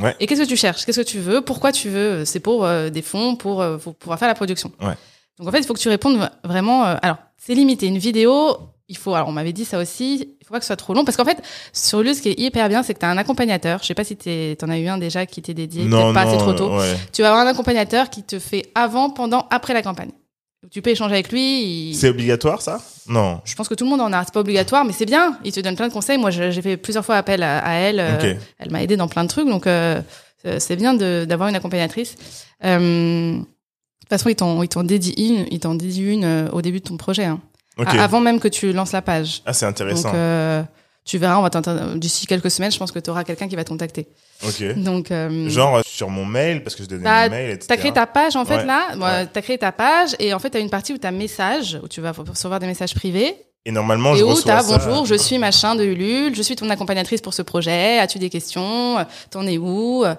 [0.00, 0.14] Ouais.
[0.20, 0.84] Et qu'est-ce que tu cherches?
[0.84, 1.40] Qu'est-ce que tu veux?
[1.40, 2.24] Pourquoi tu veux?
[2.24, 4.70] C'est pour euh, des fonds, pour, euh, pour pouvoir faire la production.
[4.80, 4.94] Ouais.
[5.38, 6.84] Donc en fait, il faut que tu répondes vraiment.
[6.84, 7.86] euh, alors, c'est limité.
[7.86, 8.56] Une vidéo,
[8.88, 9.14] il faut.
[9.14, 10.36] Alors, on m'avait dit ça aussi.
[10.40, 11.42] Il faut pas que ce soit trop long parce qu'en fait,
[11.72, 13.80] sur le, ce qui est hyper bien, c'est que tu as un accompagnateur.
[13.82, 15.84] Je sais pas si tu en as eu un déjà qui t'est dédié.
[15.84, 16.30] Non, peut-être pas, non.
[16.30, 16.76] c'est trop tôt.
[16.78, 16.96] Ouais.
[17.12, 20.10] Tu vas avoir un accompagnateur qui te fait avant, pendant, après la campagne.
[20.72, 21.90] Tu peux échanger avec lui.
[21.90, 22.80] il- C'est obligatoire ça?
[23.06, 23.40] Non.
[23.44, 24.24] Je pense que tout le monde en a.
[24.24, 25.38] C'est pas obligatoire, mais c'est bien.
[25.44, 26.18] Il te donne plein de conseils.
[26.18, 28.00] Moi, j'ai fait plusieurs fois appel à, à elle.
[28.00, 28.40] euh, Ok.
[28.58, 30.02] Elle m'a aidé dans plein de trucs, donc euh,
[30.46, 32.16] euh, c'est bien d'avoir une accompagnatrice.
[32.64, 33.38] Euh, de
[34.00, 36.84] toute façon, ils t'en ils t'en dédient une, ils t'en dédient une au début de
[36.88, 37.40] ton projet, hein.
[38.00, 39.42] Avant même que tu lances la page.
[39.46, 40.08] Ah, c'est intéressant.
[40.08, 40.62] Donc, euh,
[41.08, 41.50] tu verras, on va
[41.96, 44.06] d'ici quelques semaines, je pense que tu auras quelqu'un qui va te contacter.
[44.46, 44.74] Ok.
[44.76, 47.66] Donc, euh, Genre euh, sur mon mail parce que je donnais Bah, mon mail, etc.
[47.68, 48.66] T'as créé ta page en fait Ouais.
[48.66, 49.02] là, Ouais.
[49.02, 49.26] ouais.
[49.32, 52.00] t'as créé ta page et en fait t'as une partie où t'as message, où tu
[52.00, 54.78] vas recevoir des messages privés Et normalement, et je où reçois ça.
[54.78, 58.28] bonjour, je suis machin de Ulule, je suis ton accompagnatrice pour ce projet, as-tu des
[58.30, 58.96] questions,
[59.30, 60.14] t'en es où, Euh,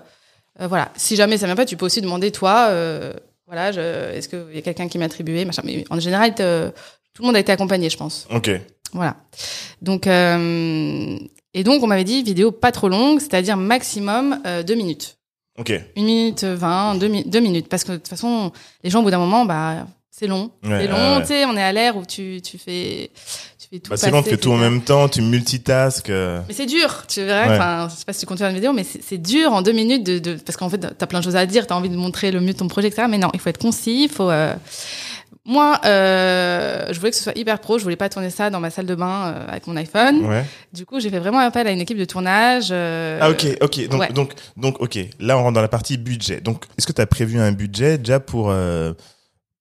[0.67, 0.91] voilà.
[0.97, 3.13] Si jamais ça vient pas, tu peux aussi demander toi, euh,
[3.47, 5.62] voilà, est-ce qu'il y a quelqu'un qui m'a attribué, machin.
[5.63, 8.28] Mais en général, tout le monde a été accompagné, je pense.
[8.30, 8.49] Ok.
[8.93, 9.15] Voilà.
[9.82, 11.17] Donc euh,
[11.54, 15.17] et donc on m'avait dit vidéo pas trop longue, c'est-à-dire maximum euh, deux minutes.
[15.58, 15.73] Ok.
[15.95, 17.67] Une minute vingt, deux, mi- deux minutes.
[17.67, 18.52] Parce que de toute façon,
[18.84, 20.52] les gens, au bout d'un moment, bah, c'est long.
[20.63, 21.21] Ouais, c'est long, ouais, ouais.
[21.21, 23.12] tu sais, on est à l'ère où tu, tu fais,
[23.60, 26.12] tu fais tout Bah, c'est long, tu fais tout en même temps, tu multitasques.
[26.12, 26.41] euh.
[26.47, 27.47] Mais c'est dur, tu verras.
[27.49, 27.56] Ouais.
[27.56, 29.73] Enfin, je sais pas si tu comptes faire une vidéo, mais c'est dur en deux
[29.73, 31.97] minutes de, de parce qu'en fait, t'as plein de choses à dire, t'as envie de
[31.97, 33.08] montrer le mieux ton projet, etc.
[33.10, 34.30] Mais non, il faut être concis, il faut.
[34.30, 34.54] euh,
[35.45, 37.78] Moi, euh, je voulais que ce soit hyper pro.
[37.80, 40.25] Je voulais pas tourner ça dans ma salle de bain euh, avec mon iPhone.
[40.25, 40.45] Ouais.
[40.73, 42.67] Du coup, j'ai fait vraiment appel à une équipe de tournage.
[42.71, 43.88] euh, Ah ok, ok.
[43.88, 44.10] Donc, ouais.
[44.13, 44.99] donc, donc, ok.
[45.19, 46.41] Là, on rentre dans la partie budget.
[46.41, 48.54] Donc, est-ce que tu as prévu un budget déjà pour,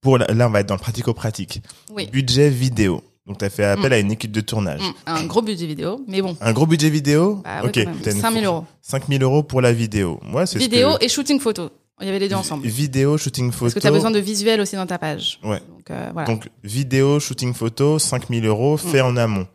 [0.03, 1.62] pour là, on va être dans le pratico-pratique.
[1.95, 2.07] Oui.
[2.12, 3.03] Budget vidéo.
[3.27, 3.93] Donc, tu as fait appel Mm.
[3.93, 4.81] à une équipe de tournage.
[4.81, 6.37] Mm, Un gros budget vidéo, mais bon.
[6.41, 7.75] Un gros budget vidéo Bah, ouais, Ok.
[7.75, 8.01] quand même.
[8.03, 8.64] t'as une 5 000 fourche- euros.
[8.81, 10.19] 5 000 euros pour la vidéo.
[10.23, 11.05] Moi, c'est ce Vidéo que...
[11.05, 11.71] et shooting photo.
[12.01, 12.67] Il y avait les deux ensemble.
[12.67, 13.65] Vidéo, shooting photo.
[13.67, 15.41] Parce que tu as besoin de visuels aussi dans ta page.
[15.43, 15.59] Ouais.
[15.69, 16.27] Donc, euh, voilà.
[16.29, 19.47] Donc, vidéo, shooting photo, 5 000 euros fait en amont.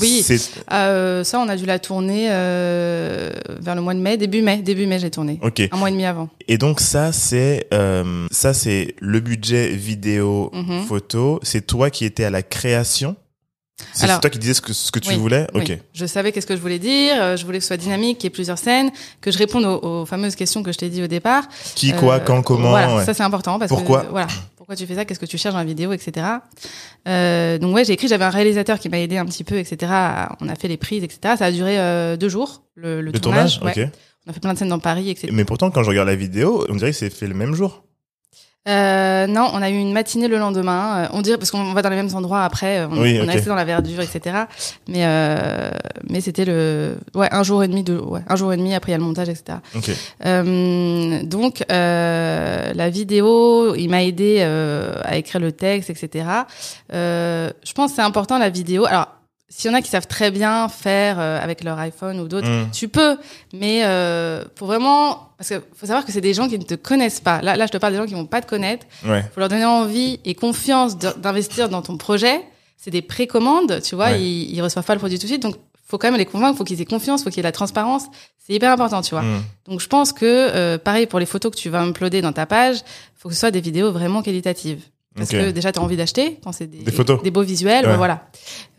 [0.00, 0.24] oui,
[0.72, 4.62] euh, ça, on a dû la tourner euh, vers le mois de mai, début mai.
[4.62, 5.38] Début mai, j'ai tourné.
[5.42, 5.60] Ok.
[5.70, 6.28] Un mois et demi avant.
[6.48, 10.84] Et donc ça c'est euh, ça c'est le budget vidéo Mhm.
[10.86, 11.40] photo.
[11.42, 13.16] C'est toi qui étais à la création.
[13.94, 15.46] C'est toi qui disais ce que ce que tu Oui, voulais?
[15.54, 15.62] Oui.
[15.62, 15.78] Ok.
[15.92, 17.14] Je savais qu'est-ce que je voulais dire.
[17.20, 19.64] euh, Je voulais que ce soit dynamique, qu'il y ait plusieurs scènes, que je réponde
[19.64, 21.44] aux, aux fameuses questions que je t'ai dit au départ.
[21.74, 22.70] Qui Euh, quoi quand comment.
[22.70, 23.04] Voilà, ouais.
[23.04, 24.02] ça c'est important parce Pourquoi?
[24.02, 24.26] que voilà.
[24.26, 26.24] Pourquoi pourquoi tu fais ça, qu'est-ce que tu cherches dans la vidéo, etc.
[27.08, 29.90] Euh, donc ouais, j'ai écrit, j'avais un réalisateur qui m'a aidé un petit peu, etc.
[30.40, 31.34] On a fait les prises, etc.
[31.36, 33.58] Ça a duré euh, deux jours, le, le Le tournage.
[33.58, 33.84] tournage, ouais.
[33.86, 33.90] ok.
[34.26, 35.28] On a fait plein de scènes dans Paris, etc.
[35.32, 37.82] Mais pourtant, quand je regarde la vidéo, on dirait que c'est fait le même jour.
[38.68, 41.04] Euh, non, on a eu une matinée le lendemain.
[41.04, 42.78] Euh, on dirait parce qu'on va dans les mêmes endroits après.
[42.78, 43.28] euh, On, Oui, on ok.
[43.28, 44.36] a resté dans la verdure, etc.
[44.86, 45.70] Mais euh,
[46.08, 48.92] mais c'était le ouais un jour et demi de ouais un jour et demi après
[48.92, 49.58] il y a le montage, etc.
[49.74, 49.90] Ok.
[50.26, 56.24] Euh, donc euh, la vidéo, il m'a aidé euh, à écrire le texte, etc.
[56.92, 58.86] Euh, je pense que c'est important la vidéo.
[58.86, 59.08] Alors
[59.54, 62.48] s'il y en a qui savent très bien faire euh, avec leur iPhone ou d'autres,
[62.48, 62.70] Mm.
[62.72, 63.18] tu peux,
[63.52, 66.74] mais euh, pour vraiment, parce que faut savoir que c'est des gens qui ne te
[66.74, 67.42] connaissent pas.
[67.42, 68.86] Là, là, je te parle des gens qui vont pas te connaître.
[69.04, 69.22] Ouais.
[69.34, 72.40] Faut leur donner envie et confiance d'investir dans ton projet.
[72.78, 74.06] C'est des précommandes, tu vois.
[74.12, 74.22] Ouais.
[74.22, 76.56] Ils, ils reçoivent pas le produit tout de suite, donc faut quand même les convaincre.
[76.56, 78.04] Faut qu'ils aient confiance, faut qu'il y ait de la transparence.
[78.44, 79.22] C'est hyper important, tu vois.
[79.22, 79.42] Mm.
[79.68, 82.46] Donc je pense que euh, pareil pour les photos que tu vas uploader dans ta
[82.46, 82.78] page,
[83.16, 84.82] faut que ce soit des vidéos vraiment qualitatives.
[85.14, 85.36] Parce Ok.
[85.36, 87.22] que déjà tu as envie d'acheter quand c'est des, Des photos.
[87.22, 87.92] des beaux visuels, Ouais.
[87.92, 88.28] ben voilà.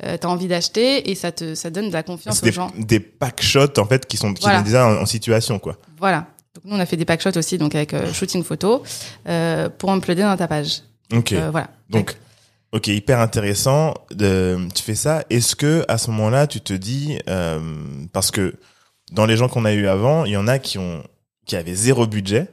[0.03, 2.51] Euh, tu as envie d'acheter et ça te ça donne de la confiance aux des,
[2.51, 2.71] gens.
[2.77, 4.59] des pack shots en fait qui sont qui Voilà.
[4.59, 5.77] sont déjà en, en situation quoi.
[5.99, 6.27] Voilà.
[6.55, 8.81] Donc nous on a fait des pack shots aussi donc avec euh, shooting photo
[9.27, 10.81] euh, pour uploader dans ta page.
[11.13, 11.33] Ok.
[11.33, 11.69] Euh, voilà.
[11.89, 12.15] Donc,
[12.71, 13.93] ok, hyper intéressant.
[14.17, 15.23] Tu fais ça.
[15.29, 17.59] Est-ce que à ce moment-là, tu te dis, euh,
[18.13, 18.55] parce que
[19.11, 21.03] dans les gens qu'on a eu avant, il y en a qui ont,
[21.45, 22.47] qui avaient zéro budget,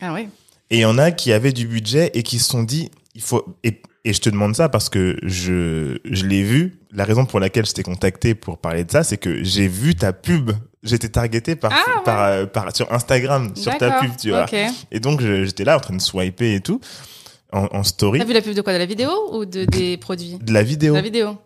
[0.00, 0.28] ah oui.
[0.70, 3.22] et il y en a qui avaient du budget et qui se sont dit, il
[3.22, 3.56] faut.
[3.64, 6.78] Et, et je te demande ça parce que je, je l'ai vu.
[6.92, 9.94] La raison pour laquelle je t'ai contacté pour parler de ça, c'est que j'ai vu
[9.94, 10.50] ta pub.
[10.82, 12.04] J'étais targeté par, Ah, ouais.
[12.04, 14.44] par, euh, par, sur Instagram, sur ta pub, tu vois.
[14.44, 14.54] Ok.
[14.92, 16.78] Et donc, j'étais là en train de swiper et tout,
[17.52, 18.18] en, en story.
[18.18, 18.72] T'as vu la pub de quoi?
[18.74, 20.38] De la vidéo ou de des produits?
[20.42, 20.92] De la vidéo.
[20.92, 21.38] De la vidéo.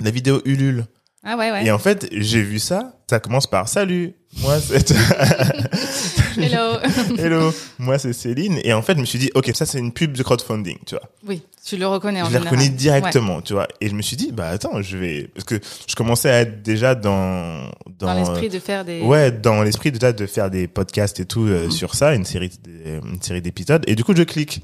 [0.00, 0.86] la vidéo Ulule.
[1.22, 1.66] Ah ouais ouais.
[1.66, 2.94] Et en fait, j'ai vu ça.
[3.10, 4.14] Ça commence par salut.
[4.40, 4.94] Moi, c'est
[6.42, 6.78] Hello.
[7.18, 7.52] hello.
[7.78, 8.58] Moi, c'est Céline.
[8.64, 10.94] Et en fait, je me suis dit, ok, ça c'est une pub de crowdfunding, tu
[10.94, 11.08] vois.
[11.26, 12.48] oui, tu le reconnais en je général.
[12.54, 13.66] reconnu directement, tu vois.
[13.80, 16.62] Et je me suis dit, bah attends, je vais parce que je commençais à être
[16.62, 19.00] déjà dans Dans, l'esprit de faire des.
[19.00, 22.50] Ouais, dans l'esprit déjà de faire des podcasts et tout euh, sur ça, une série,
[22.84, 23.84] une série d'épisodes.
[23.86, 24.62] Et du coup, je clique.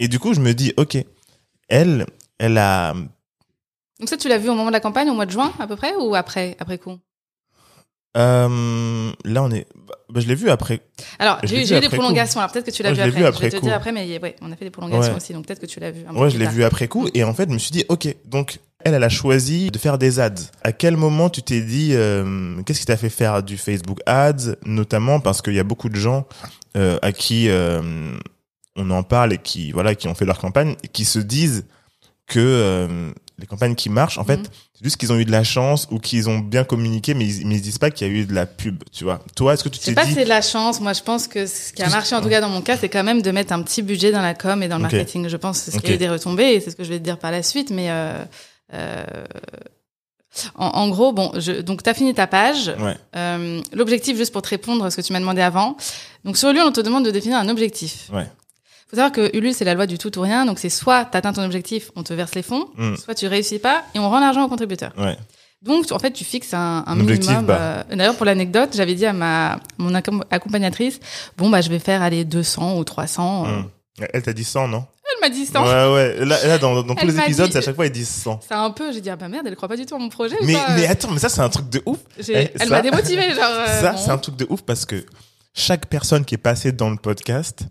[0.00, 0.98] Et du coup, je me dis, ok,
[1.68, 2.06] elle,
[2.38, 2.94] elle a,
[4.00, 5.66] Donc ça tu l'as vu au moment de la campagne au mois de juin à
[5.66, 6.98] peu près ou après après coup?
[8.16, 9.66] Euh, là, on est,
[10.10, 10.80] bah, je l'ai vu après.
[11.18, 12.40] Alors, Je j'ai eu- des prolongations.
[12.40, 13.10] Alors, peut-être que tu l'as vu je après.
[13.12, 15.16] vu Je après vais te dire après, mais ouais, on a fait des prolongations Ouais.
[15.16, 16.02] aussi, donc peut-être que tu l'as vu.
[16.08, 17.08] un Ouais, je l'ai vu après coup.
[17.14, 19.98] Et en fait, je me suis dit, ok, donc elle, elle a choisi de faire
[19.98, 20.34] des ads.
[20.62, 24.56] À quel moment tu t'es dit, euh, qu'est-ce qui t'a fait faire du Facebook Ads,
[24.66, 26.26] notamment parce qu'il y a beaucoup de gens
[26.76, 27.48] euh, à qui
[28.76, 31.64] on en parle et qui voilà, qui ont fait leur campagne et qui se disent
[32.26, 34.44] que les campagnes qui marchent, en fait, Mhm.
[34.74, 37.46] c'est juste qu'ils ont eu de la chance ou qu'ils ont bien communiqué, mais ils,
[37.46, 39.20] mais ils disent pas qu'il y a eu de la pub, tu vois.
[39.34, 40.80] Toi, est-ce que tu Je sais t'es pas dit si c'est de la chance.
[40.80, 42.88] Moi, je pense que ce qui a marché, en tout cas dans mon cas, c'est
[42.88, 45.26] quand même de mettre un petit budget dans la com et dans le marketing.
[45.28, 46.90] Je pense que c'est ce qui a eu des retombées et c'est ce que je
[46.90, 47.70] vais te dire par la suite.
[47.70, 48.24] Mais euh,
[48.72, 49.04] euh,
[50.56, 52.72] en, en gros, bon, je, donc tu as fini ta page.
[52.80, 52.96] Ouais.
[53.16, 55.76] Euh, L'objectif, juste pour te répondre à ce que tu m'as demandé avant.
[56.24, 58.08] Donc sur Ulule, on te demande de définir un objectif.
[58.12, 58.26] Ouais.
[58.90, 60.46] Faut savoir que Ulule, c'est la loi du tout ou rien.
[60.46, 62.96] Donc c'est soit tu atteins ton objectif, on te verse les fonds, Mm.
[62.96, 64.92] soit tu réussis pas et on rend l'argent au contributeur.
[64.98, 65.16] Ouais.
[65.62, 67.46] Donc, en fait, tu fixes un, un minimum.
[67.48, 71.00] euh, D'ailleurs, pour l'anecdote, j'avais dit à ma mon accom- accompagnatrice,
[71.38, 73.46] bon bah je vais faire aller 200 ou 300.
[73.46, 73.58] euh.
[73.60, 73.70] Mm.
[74.12, 74.84] Elle t'a dit 100, non?
[75.14, 75.62] Elle m'a dit 100.
[75.64, 76.24] Ouais, ouais.
[76.26, 78.40] Là, là dans, dans tous Elle les épisodes, dit- à chaque fois, ils disent 100.
[78.46, 80.10] C'est un peu, j'ai dit ah bah merde, elle croit pas du tout à mon
[80.10, 80.36] projet.
[80.38, 81.98] ou Mais, mais attends, mais ça, c'est un truc de ouf.
[82.28, 83.38] Eh, elle m'a démotivée, genre.
[83.50, 83.98] euh, ça, bon.
[83.98, 85.06] c'est un truc de ouf parce que
[85.54, 87.62] chaque personne qui est passée dans le podcast,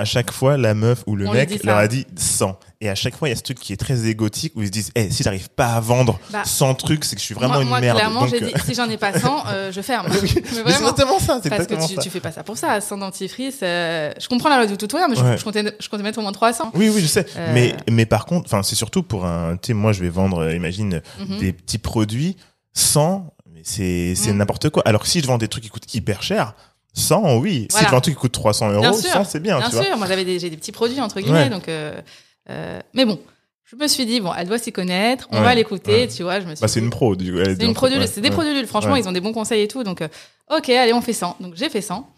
[0.00, 2.58] à chaque fois, la meuf ou le On mec leur a dit 100.
[2.80, 4.66] Et à chaque fois, il y a ce truc qui est très égotique où ils
[4.68, 7.34] se disent, eh, si j'arrive pas à vendre Bah, 100 trucs, c'est que je suis
[7.34, 7.98] vraiment moi, une moi, merde.
[7.98, 10.06] clairement, Donc, j'ai euh, dit si j'en ai pas 100, euh, je ferme.
[10.10, 12.00] mais mais c'est exactement ça, c'est Parce que tu, ça.
[12.02, 13.58] tu fais pas ça pour ça, 100 dentifrice.
[13.62, 15.36] euh, je comprends la loi du rien, mais je- Ouais.
[15.36, 16.70] je, comptais, je comptais mettre au moins 300.
[16.74, 17.26] Oui, oui, je sais.
[17.36, 17.52] Euh.
[17.52, 20.38] Mais, mais par contre, enfin, c'est surtout pour un, tu sais, moi, je vais vendre,
[20.38, 21.38] euh, imagine, Mhm.
[21.38, 22.36] des petits produits
[22.72, 24.38] 100, mais c'est, c'est Mm.
[24.38, 24.82] n'importe quoi.
[24.86, 26.54] Alors que si je vends des trucs qui coûtent hyper cher,
[26.94, 27.68] 100, oui.
[27.70, 27.94] Voilà.
[27.94, 29.10] un truc qui coûte 300 euros, Bien sûr.
[29.12, 29.84] 100, c'est bien, Bien tu vois.
[29.84, 31.48] sûr, moi j'avais des, j'ai des petits produits entre guillemets, Ouais.
[31.50, 31.68] donc.
[31.68, 32.00] Euh,
[32.50, 33.20] euh, mais bon,
[33.64, 36.08] je me suis dit bon, elle doit s'y connaître, on Ouais, va l'écouter, ouais.
[36.08, 36.40] tu vois.
[36.40, 37.38] Je me suis Bah, c'est une pro, du coup.
[37.38, 38.66] elle C'est une ouais, c'est des produits Lul.
[38.66, 39.84] Franchement, ils ont des bons conseils et tout.
[39.84, 40.08] Donc, euh,
[40.56, 41.36] ok, allez, on fait 100.
[41.40, 42.08] Donc, j'ai fait 100.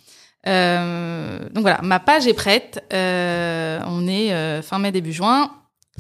[0.48, 2.82] Euh, donc voilà, ma page est prête.
[2.90, 5.50] On est fin mai, début juin.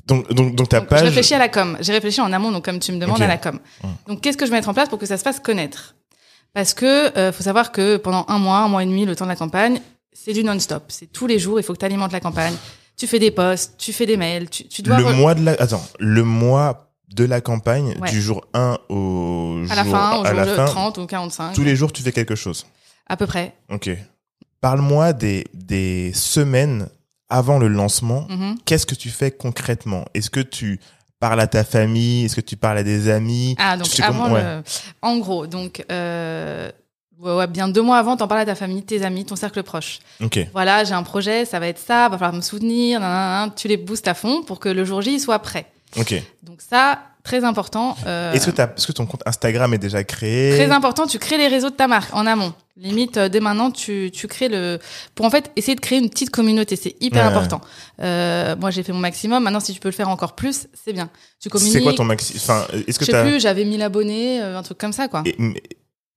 [0.06, 1.00] Donc, donc, donc ta Donc, page.
[1.00, 1.76] Je réfléchis à la com.
[1.80, 3.58] J'ai réfléchi en amont, donc comme tu me demandes, à la com.
[4.08, 5.94] Donc, qu'est-ce que je vais mettre en place pour que ça se fasse connaître?
[6.54, 9.24] Parce que euh, faut savoir que pendant un mois, un mois et demi, le temps
[9.24, 9.80] de la campagne,
[10.12, 10.84] c'est du non-stop.
[10.88, 12.54] C'est tous les jours, il faut que tu alimentes la campagne.
[12.96, 14.98] Tu fais des posts, tu fais des mails, tu, tu dois...
[14.98, 18.10] le re- mois de la, attends, le mois de la campagne, Ouais.
[18.10, 21.06] du jour 1 au à la jour, fin, au à jour la fin, 30 ou
[21.06, 22.66] 45, tous les jours, tu fais quelque chose.
[23.08, 23.54] à peu près.
[23.70, 23.90] Ok.
[24.60, 26.88] Parle-moi des, des semaines
[27.28, 28.56] avant le lancement, Mhm.
[28.64, 30.04] qu'est-ce que tu fais concrètement?
[30.14, 30.80] Est-ce que tu
[31.22, 32.24] parles à ta famille?
[32.24, 33.54] Est-ce que tu parles à des amis?
[33.56, 34.62] Ah, donc avant le...
[35.02, 36.68] En gros, donc, euh...
[37.20, 39.62] ouais, ouais, bien deux mois avant, t'en parles à ta famille, tes amis, ton cercle
[39.62, 40.00] proche.
[40.20, 40.40] Ok.
[40.52, 43.52] Voilà, j'ai un projet, ça va être ça, va falloir me soutenir, nan, nan, nan.
[43.54, 45.66] tu les boostes à fond pour que le jour J, il soit prêt.
[45.96, 46.20] Ok.
[46.42, 47.96] Donc ça, très important.
[48.06, 50.50] euh, Est-ce que, est-ce que ton compte Instagram est déjà créé?
[50.56, 52.52] Très important, tu crées les réseaux de ta marque en amont.
[52.76, 54.78] Limite, euh, dès maintenant, tu, tu crées le...
[55.14, 57.30] Pour en fait, essayer de créer une petite communauté, c'est hyper Ouais.
[57.30, 57.60] important.
[58.00, 59.42] Euh, moi, j'ai fait mon maximum.
[59.42, 61.10] Maintenant, si tu peux le faire encore plus, c'est bien.
[61.40, 61.74] Tu communiques.
[61.74, 64.78] C'est quoi ton maxi Enfin, est-ce que Je sais plus, j'avais 1000 abonnés, un truc
[64.78, 65.22] comme ça, quoi.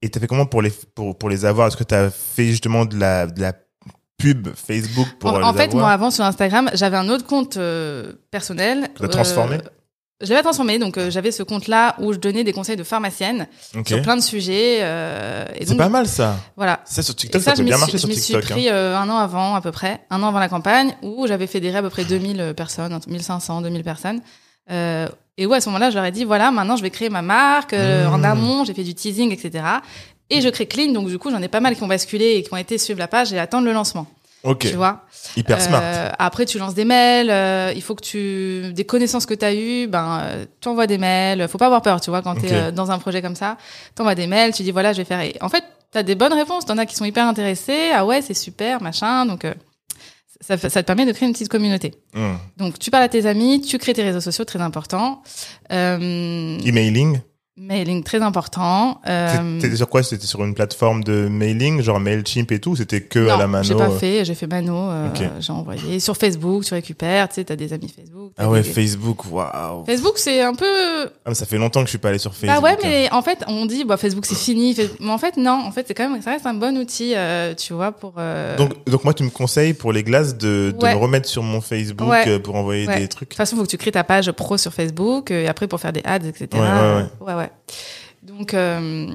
[0.01, 1.67] et t'as fait comment pour les pour pour les avoir?
[1.67, 3.53] Est-ce que t'as fait justement de la de la
[4.17, 5.83] pub Facebook pour en, les en fait, avoir?
[5.83, 7.59] moi, avant, sur Instagram, j'avais un autre compte
[8.31, 8.87] personnel.
[8.95, 9.57] Tu l'as transformé?
[10.21, 13.47] Je l'avais transformé, donc euh, j'avais ce compte-là où je donnais des conseils de pharmacienne
[13.86, 14.80] sur plein de sujets.
[14.82, 16.38] euh, et C'est pas mal ça.
[16.56, 16.80] Voilà.
[16.86, 18.23] Ça sur Et TikTok, ça, ça, je peut bien suis- marcher je sur m'y suis
[18.34, 18.43] TikTok.
[18.51, 18.54] hein.
[18.54, 21.47] pris euh, un an avant, à peu près, un an avant la campagne, où j'avais
[21.47, 24.21] fédéré à peu près 2000 personnes, entre 1500, 2000 personnes.
[25.38, 27.21] Et où à ce moment-là, je leur ai dit, voilà, maintenant je vais créer ma
[27.21, 28.08] marque, Mmh.
[28.13, 29.65] en amont, j'ai fait du teasing, etc.
[30.30, 32.43] Et je crée Clean, donc du coup, j'en ai pas mal qui ont basculé et
[32.43, 34.08] qui ont été suivre la page et attendre le lancement.
[34.45, 34.60] Ok.
[34.60, 35.01] Tu vois
[35.36, 35.81] Hyper smart.
[35.84, 37.29] Euh, après, tu lances des mails.
[37.29, 40.88] euh, il faut que tu des connaissances que tu as eues, ben euh, tu envoies
[40.88, 41.47] des mails.
[41.49, 43.58] Faut pas avoir peur, tu vois, quand tu es dans un projet comme ça,
[43.95, 45.19] tu envoies des mails, tu dis voilà, je vais faire.
[45.21, 46.65] Et en fait, tu as des bonnes réponses.
[46.65, 47.89] T'en as qui sont hyper intéressés.
[47.93, 49.25] Ah ouais, c'est super, machin.
[49.25, 49.53] Donc euh,
[50.41, 51.95] ça, ça te permet de créer une petite communauté.
[52.13, 52.36] Hmm.
[52.58, 55.23] Donc tu parles à tes amis, tu crées tes réseaux sociaux, très important.
[55.71, 57.19] Euh, Emailing?
[57.57, 58.99] Mailing, très important.
[59.07, 60.03] Euh, T'étais sur quoi?
[60.03, 63.47] C'était sur une plateforme de mailing, genre Mailchimp et tout C'était que à la non,
[63.47, 63.97] mano j'ai pas euh?
[63.97, 65.07] fait, j'ai fait Mano, euh,
[65.39, 65.99] j'ai envoyé.
[66.01, 68.33] Sur Facebook, tu récupères, tu sais, t'as des amis Facebook.
[68.37, 69.85] Ah ouais, des- Facebook, waouh.
[69.85, 70.65] Facebook, c'est un peu.
[71.05, 72.61] Ah, mais ça fait longtemps que je suis pas allé sur Facebook.
[72.61, 72.79] Bah ouais, hein.
[72.83, 75.85] mais en fait, on dit bah Facebook c'est fini, mais en fait non, en fait
[75.87, 78.15] c'est quand même ça reste un bon outil, euh, tu vois pour.
[78.57, 80.93] Donc, donc moi, tu me conseilles pour les glaces de, de Ouais.
[80.93, 82.39] me remettre sur mon Facebook Ouais.
[82.39, 82.95] pour envoyer Ouais.
[82.99, 83.29] des De trucs.
[83.29, 85.93] toute façon, faut que tu crées ta page pro sur Facebook et après pour faire
[85.93, 86.47] des ads, etc.
[86.53, 87.44] Ouais, ouais, ouais.
[87.45, 87.51] Ouais.
[88.25, 89.08] Donc euh,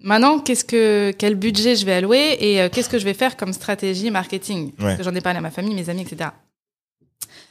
[0.00, 3.36] maintenant, qu'est-ce que quel budget je vais allouer et euh, qu'est-ce que je vais faire
[3.36, 4.66] comme stratégie marketing?
[4.66, 4.72] Ouais.
[4.78, 6.30] Parce que j'en ai parlé à ma famille, mes amis, etc.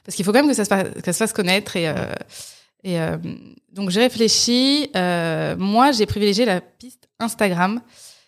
[0.05, 1.87] Parce qu'il faut quand même que ça se fasse, que ça se fasse connaître et
[1.87, 1.95] euh,
[2.83, 2.97] et
[3.71, 4.89] donc j'ai réfléchi.
[4.95, 7.81] moi, j'ai privilégié la piste Instagram.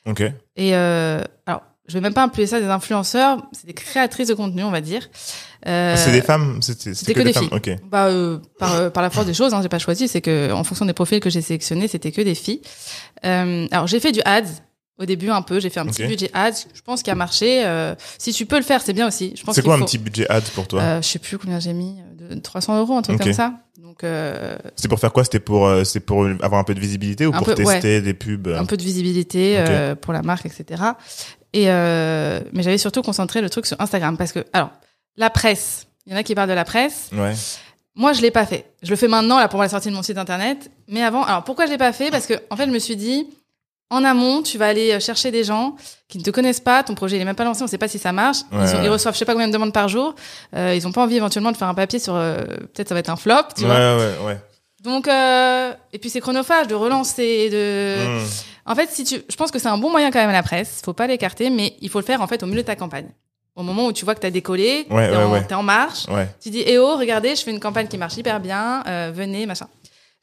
[0.05, 0.21] Ok.
[0.55, 4.63] Et alors, je vais même pas appeler ça des influenceurs, c'est des créatrices de contenu,
[4.63, 5.09] on va dire.
[5.67, 7.77] Euh, c'est des femmes C'était que des femmes filles.
[7.89, 10.51] Bah, euh, par, euh, par la force des choses, hein, j'ai pas choisi, c'est que
[10.51, 12.61] en fonction des profils que j'ai sélectionnés, c'était que des filles.
[13.25, 14.43] Euh, alors j'ai fait du ads
[14.97, 17.65] au début un peu, j'ai fait un petit budget ads, je pense qu'il a marché.
[18.17, 19.33] si tu peux le faire, c'est bien aussi.
[19.35, 21.01] Je pense C'est quoi un petit budget ad pour toi?
[21.01, 23.23] Je sais plus combien j'ai mis, de 300 euros, un truc Ok.
[23.23, 23.55] comme ça.
[23.77, 24.05] Donc
[24.75, 25.25] C'était pour faire quoi?
[25.25, 28.47] C'était pour, c'était pour avoir un peu de visibilité ou pour peu, tester des pubs?
[28.47, 29.61] Un peu de visibilité
[30.01, 30.81] pour la marque, etc.
[31.53, 34.71] Et euh, mais j'avais surtout concentré le truc sur Instagram parce que alors
[35.17, 37.09] la presse, il y en a qui parlent de la presse.
[37.13, 37.33] Ouais.
[37.95, 38.65] Moi, je l'ai pas fait.
[38.81, 40.71] Je le fais maintenant là pour la sortie de mon site internet.
[40.87, 42.09] Mais avant, alors pourquoi je l'ai pas fait?
[42.09, 43.27] Parce que en fait, je me suis dit,
[43.91, 45.75] en amont, tu vas aller chercher des gens
[46.07, 46.81] qui ne te connaissent pas.
[46.81, 48.39] Ton projet il est même pas lancé, on sait pas si ça marche.
[48.51, 48.85] Ouais, ils, sont- ouais.
[48.85, 50.15] ils reçoivent je sais pas combien de demandes par jour.
[50.55, 52.15] Euh, ils ont pas envie éventuellement de faire un papier sur.
[52.15, 52.37] euh,
[52.73, 53.97] Peut-être ça va être un flop, tu ouais, vois.
[53.97, 54.37] ouais, ouais.
[54.83, 58.19] Donc euh, et puis c'est chronophage de relancer, de.
[58.19, 58.25] Hmm.
[58.65, 60.43] En fait, si tu, je pense que c'est un bon moyen quand même à la
[60.43, 60.81] presse.
[60.85, 63.07] Faut pas l'écarter, mais il faut le faire en fait au milieu de ta campagne.
[63.55, 65.43] Au moment où tu vois que tu as décollé, Ouais, t'es ouais, en, ouais.
[65.45, 66.05] t'es en marche,
[66.41, 69.45] tu dis eh oh regardez je fais une campagne qui marche hyper bien euh, venez
[69.45, 69.67] machin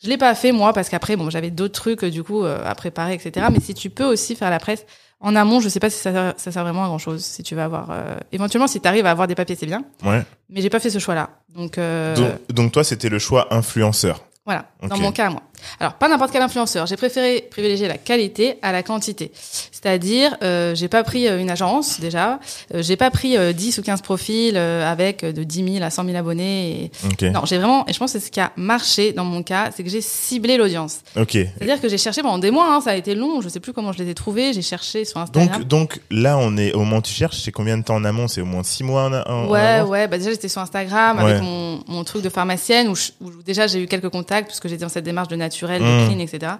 [0.02, 2.58] je l'ai pas fait moi parce qu'après bon j'avais d'autres trucs euh, du coup euh,
[2.64, 4.84] à préparer etc mais si tu peux aussi faire la presse
[5.20, 7.44] en amont je sais pas si ça, sert- ça sert vraiment à grand chose si
[7.44, 10.22] tu vas avoir euh, éventuellement si tu arrives à avoir des papiers c'est bien Ouais.
[10.48, 14.24] mais j'ai pas fait ce choix là donc, Donc, donc toi, c'était le choix influenceur.
[14.44, 15.42] voilà dans mon cas moi
[15.80, 19.32] alors pas n'importe quel influenceur j'ai préféré privilégier la qualité à la quantité
[19.72, 22.38] c'est-à-dire euh, j'ai pas pris euh, une agence déjà
[22.74, 25.90] euh, j'ai pas pris euh, 10 ou 15 profils euh, avec de 10 000 à
[25.90, 28.52] 100 000 abonnés et, non, j'ai vraiment, et je pense que c'est ce qui a
[28.56, 30.98] marché dans mon cas, c'est que j'ai ciblé l'audience.
[31.16, 31.32] Ok.
[31.32, 33.72] C'est-à-dire que j'ai cherché pendant des mois, hein, ça a été long, je sais plus
[33.72, 35.60] comment je les ai trouvés, j'ai cherché sur Instagram.
[35.62, 37.40] Donc, donc là, on est au moment où tu cherches.
[37.42, 38.28] C'est combien de temps en amont?
[38.28, 39.90] C'est au moins six mois en, en- en ouais, avance?
[39.90, 41.30] ouais, bah déjà j'étais sur Instagram Ouais.
[41.32, 44.60] avec mon, mon truc de pharmacienne où, je- où déjà j'ai eu quelques contacts parce
[44.60, 45.84] que j'étais dans cette démarche de naturel, Mm.
[45.84, 46.52] de clean, etc.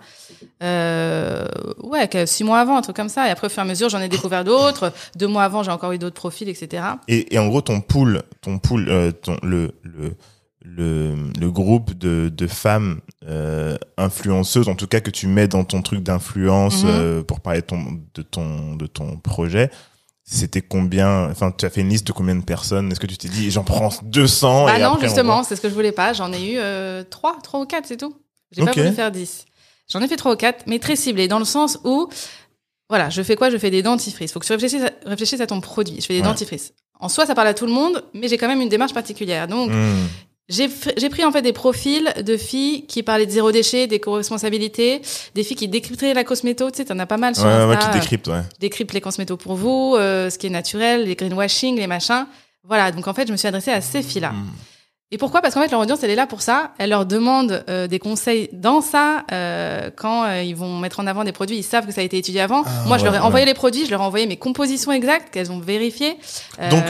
[0.62, 1.46] Euh,
[1.82, 3.26] ouais, six mois avant, un truc comme ça.
[3.28, 4.92] Et après, au fur et à mesure, j'en ai découvert d'autres.
[5.16, 6.82] Deux mois avant, j'ai encore eu d'autres profils, etc.
[7.08, 10.14] Et, et en gros, ton pool, ton pool, euh, ton, le, le,
[10.62, 15.64] le, le groupe de, de femmes euh, influenceuses, en tout cas que tu mets dans
[15.64, 16.90] ton truc d'influence Mhm.
[16.90, 17.78] euh, pour parler de ton,
[18.14, 19.70] de ton, de ton projet,
[20.24, 22.92] c'était combien Enfin, tu as fait une liste de combien de personnes?
[22.92, 25.60] Est-ce que tu t'es dit, j'en prends 200 Bah et non, après, justement, c'est ce
[25.60, 26.12] que je voulais pas.
[26.12, 28.14] J'en ai eu euh, trois, trois ou quatre, c'est tout.
[28.52, 28.78] J'ai pas Ok.
[28.78, 29.44] voulu faire dix.
[29.92, 32.08] J'en ai fait trois ou quatre, mais très ciblés, dans le sens où,
[32.88, 33.50] voilà, je fais quoi?
[33.50, 34.32] Je fais des dentifrices.
[34.32, 35.96] Faut que tu réfléchisses à, réfléchisses à ton produit.
[36.00, 36.26] Je fais des Ouais.
[36.26, 36.72] dentifrices.
[37.02, 39.48] en soi, ça parle à tout le monde, mais j'ai quand même une démarche particulière.
[39.48, 40.06] Donc, Hmm.
[40.50, 40.68] j'ai
[41.08, 45.00] pris en fait des profils de filles qui parlaient de zéro déchet, d'éco-responsabilité,
[45.34, 46.70] des filles qui décryptaient la cosméto.
[46.70, 47.68] Tu sais, t'en as pas mal sur Ouais, Insta.
[47.68, 48.42] ouais, qui décrypte, ouais.
[48.54, 52.26] Je décrypte les cosmétos pour vous, euh, ce qui est naturel, les greenwashing, les machins.
[52.64, 54.32] Voilà, donc en fait, je me suis adressée à ces filles-là.
[54.32, 54.46] Hmm.
[55.12, 55.40] Et pourquoi?
[55.42, 56.72] Parce qu'en fait, leur audience, elle est là pour ça.
[56.78, 59.24] Elle leur demande euh, des conseils dans ça.
[59.32, 62.04] euh, quand euh, ils vont mettre en avant des produits, ils savent que ça a
[62.04, 62.62] été étudié avant.
[62.64, 64.92] Ah, Moi, je leur ai ouais, envoyé les produits, je leur ai envoyé mes compositions
[64.92, 66.16] exactes qu'elles ont vérifiées.
[66.70, 66.84] Donc,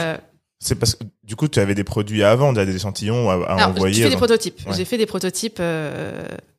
[0.59, 3.69] C'est parce que du coup, tu avais des produits avant, des échantillons à, à alors,
[3.69, 3.95] envoyer.
[3.95, 4.61] tu fais des prototypes.
[4.71, 5.59] J'ai fait des prototypes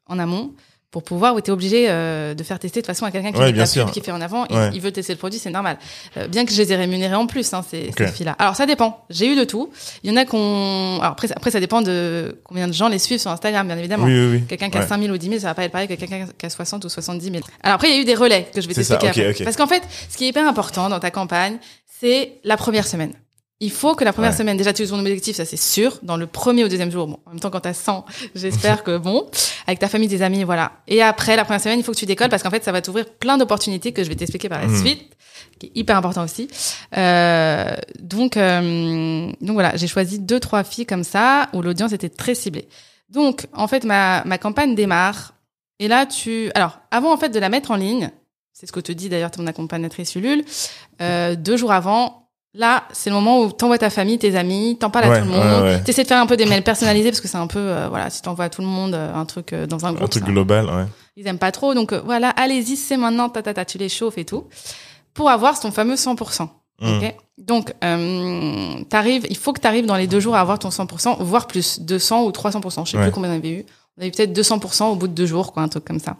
[0.06, 0.52] en amont
[0.92, 3.32] pour pouvoir, où tu es obligé euh, de faire tester de toute façon à quelqu'un
[3.32, 3.86] qui Ouais, bien sûr.
[3.86, 4.70] pub, qui fait en avant, il- Ouais.
[4.74, 5.78] il, veut tester le produit, c'est normal.
[6.18, 7.94] Euh, bien que je les ai rémunérés en plus, hein, ces, Ok.
[7.98, 8.36] ces filles-là.
[8.38, 9.70] Alors ça dépend, j'ai eu de tout.
[10.04, 10.98] Il y en a qu'on...
[11.00, 13.78] Alors après, ça- après, ça dépend de combien de gens les suivent sur Instagram, bien
[13.78, 14.04] évidemment.
[14.04, 14.42] Oui, oui, oui.
[14.46, 14.86] Quelqu'un qui a Ouais.
[14.86, 16.84] 5 000 ou 10 000, ça va pas être pareil que quelqu'un qui a 60
[16.84, 17.36] ou 70 000.
[17.62, 19.44] Alors après, il y a eu des relais que je vais t'expliquer.
[19.44, 21.56] Parce qu'en fait, ce qui est hyper important dans ta campagne,
[22.00, 23.12] c'est la première semaine.
[23.64, 24.36] Il faut que la première Ouais.
[24.36, 25.98] semaine, déjà, tu aies ton objectif, ça c'est sûr.
[26.02, 28.98] Dans le premier ou deuxième jour, bon, en même temps, quand t'as 100, j'espère que
[28.98, 29.26] bon,
[29.66, 30.72] avec ta famille, tes amis, voilà.
[30.88, 32.82] Et après, la première semaine, il faut que tu décolles parce qu'en fait, ça va
[32.82, 34.76] t'ouvrir plein d'opportunités que je vais t'expliquer par la Mhm.
[34.84, 35.12] suite,
[35.60, 36.48] qui est hyper important aussi.
[36.96, 42.08] Euh, donc, euh, donc voilà, j'ai choisi deux, trois filles comme ça où l'audience était
[42.08, 42.68] très ciblée.
[43.08, 45.34] Donc, en fait, ma, ma campagne démarre.
[45.78, 48.10] Et là, tu, alors, avant en fait de la mettre en ligne,
[48.52, 50.44] c'est ce que te dit d'ailleurs ton accompagnatrice Ulule,
[51.00, 52.21] euh, deux jours avant,
[52.54, 55.26] là, c'est le moment où t'envoies ta famille, tes amis, t'en parles Ouais, à tout
[55.26, 55.82] le monde, ouais, ouais.
[55.82, 58.10] t'essaies de faire un peu des mails personnalisés parce que c'est un peu, euh, voilà,
[58.10, 60.24] si t'envoies à tout le monde euh, un truc euh, dans un groupe, Un truc
[60.24, 60.84] ça- global, ouais.
[61.16, 61.74] ils aiment pas trop.
[61.74, 64.44] Donc voilà, allez-y, c'est maintenant, ta, ta, ta, tu les chauffes et tout,
[65.14, 66.48] pour avoir ton fameux 100%.
[66.80, 66.98] Hmm.
[66.98, 67.14] Ok?
[67.38, 70.68] Donc, euh, t'arrives, il faut que tu arrives dans les deux jours à avoir ton
[70.70, 72.84] 100%, voire plus, 200 ou 300%.
[72.86, 73.64] Je sais plus combien on avait eu.
[73.98, 76.16] On avait peut-être 200% au bout de deux jours, quoi, un truc comme ça.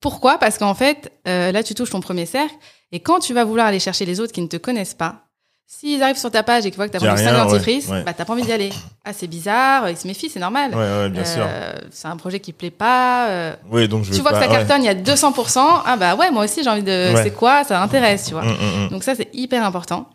[0.00, 0.38] Pourquoi?
[0.38, 2.54] Parce qu'en fait, euh, là, tu touches ton premier cercle,
[2.92, 5.22] et quand tu vas vouloir aller chercher les autres qui ne te connaissent pas,
[5.66, 7.88] s'ils arrivent sur ta page et qu'ils voient que t'as vendu 5 rien, ouais, dentifrices,
[7.88, 8.04] ouais.
[8.04, 8.70] bah t'as pas envie d'y aller.
[9.04, 10.70] Ah, c'est bizarre, ils se méfient, c'est normal.
[10.72, 11.44] Ouais, ouais, bien sûr.
[11.44, 13.28] Euh, c'est un projet qui plaît pas.
[13.30, 15.58] euh, Oui, donc je tu vois pas, que ça cartonne, il y a 200%.
[15.84, 17.12] Ah bah ouais, moi aussi j'ai envie de.
[17.20, 18.42] C'est quoi Ça intéresse, tu vois.
[18.42, 18.88] Hum, hum, hum.
[18.90, 20.08] Donc ça c'est hyper important.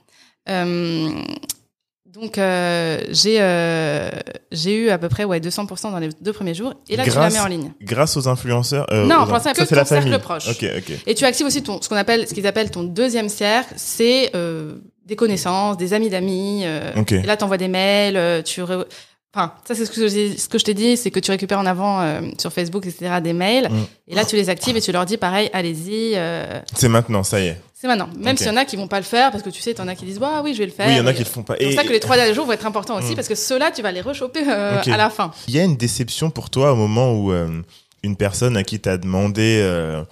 [0.50, 1.10] Euh,
[2.14, 4.10] donc euh, j'ai euh,
[4.52, 7.10] j'ai eu à peu près ouais 200% dans les deux premiers jours et là tu
[7.12, 7.72] la mets en ligne.
[7.82, 8.86] Grâce aux influenceurs.
[8.92, 10.20] euh, Non, pour l'instant, que c'est la ton cercle famille.
[10.20, 10.48] proche.
[10.50, 10.92] Ok, ok.
[11.08, 14.32] Et tu actives aussi ton ce qu'on appelle ce qu'ils appellent ton deuxième cercle, c'est
[14.36, 16.64] euh, des connaissances, des amis d'amis.
[16.66, 17.12] euh, Ok.
[17.14, 18.86] Et là t'envoies des mails, tu re-
[19.34, 21.60] Enfin, ça c'est ce que je, ce que je t'ai dit, c'est que tu récupères
[21.60, 23.22] en avant euh, sur Facebook, etc.
[23.24, 23.70] des mails.
[23.72, 23.86] Mm.
[24.10, 26.14] Et là, tu les actives et tu leur dis pareil, allez-y.
[26.16, 27.62] euh, C'est maintenant, ça y est.
[27.74, 28.10] c'est maintenant.
[28.20, 29.88] Même s'il y en a qui vont pas le faire, parce que tu sais, t'en
[29.88, 30.86] as qui disent, ah oui, je vais le faire.
[30.88, 31.56] Oui, il y en a Et, qui le font pas.
[31.58, 33.16] C'est pour Et ça que les trois derniers jours vont être importants aussi, Mm.
[33.16, 35.32] parce que ceux-là, tu vas les rechoper euh, à la fin.
[35.48, 37.32] il y a une déception pour toi au moment où
[38.04, 39.62] une personne à qui t'as demandé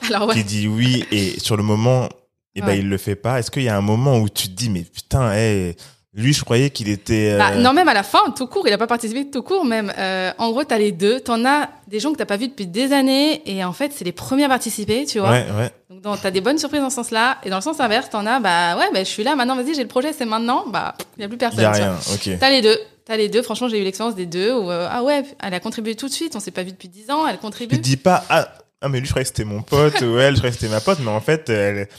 [0.07, 0.35] Alors ouais.
[0.35, 2.07] qui dit oui et sur le moment
[2.55, 2.79] eh ben Ouais.
[2.79, 3.39] il le fait pas.
[3.39, 5.75] Est-ce qu'il y a un moment où tu te dis mais putain, hey,
[6.15, 7.31] lui je croyais qu'il était.
[7.33, 9.63] euh, Bah, non, même à la fin, tout court, il a pas participé tout court,
[9.65, 9.93] même.
[9.97, 11.19] Euh, en gros, t'as les deux.
[11.19, 14.05] T'en as des gens que t'as pas vus depuis des années, et en fait, c'est
[14.05, 15.29] les premiers à participer, tu vois.
[15.31, 15.71] Ouais, ouais.
[15.89, 17.37] Donc, dans- t'as des bonnes surprises dans ce sens-là.
[17.43, 19.75] Et dans le sens inverse, t'en as, bah ouais, bah, je suis là, maintenant, vas-y,
[19.75, 20.65] j'ai le projet, c'est maintenant.
[20.67, 21.59] Bah, il y a plus personne.
[21.59, 21.95] Il y a tu rien.
[22.13, 22.39] Ok.
[22.39, 22.77] T'as les deux.
[23.05, 23.41] T'as les deux.
[23.43, 26.13] Franchement, j'ai eu l'expérience des deux où, euh, ah ouais, elle a contribué tout de
[26.13, 26.35] suite.
[26.35, 27.27] On s'est pas vu depuis dix ans.
[27.27, 27.75] Elle contribue.
[27.75, 28.47] Tu dis pas ah
[28.81, 30.71] ah mais lui je croyais que c'était mon pote ou elle je croyais que c'était
[30.71, 31.89] ma pote mais en fait elle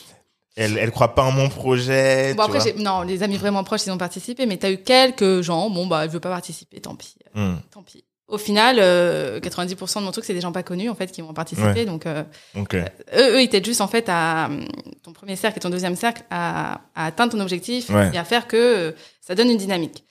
[0.57, 2.35] elle elle croit pas en mon projet.
[2.35, 2.83] Bon, tu après, vois.
[2.83, 6.05] non, les amis vraiment proches, ils ont participé, mais t'as eu quelques gens, bon, bah,
[6.05, 7.15] elle veut pas participer, tant pis.
[7.35, 7.55] Hmm.
[7.73, 8.05] Tant pis.
[8.29, 11.21] Au final, euh, 90% de mon truc, c'est des gens pas connus, en fait, qui
[11.21, 11.67] vont participer.
[11.81, 11.85] Ouais.
[11.85, 12.23] Donc, euh,
[12.57, 12.75] Ok.
[12.75, 12.85] eux,
[13.17, 14.67] eux, ils t'aident juste, en fait, à hum,
[15.03, 18.11] ton premier cercle et ton deuxième cercle à, à atteindre ton objectif Ouais.
[18.15, 20.05] et à faire que euh, ça donne une dynamique.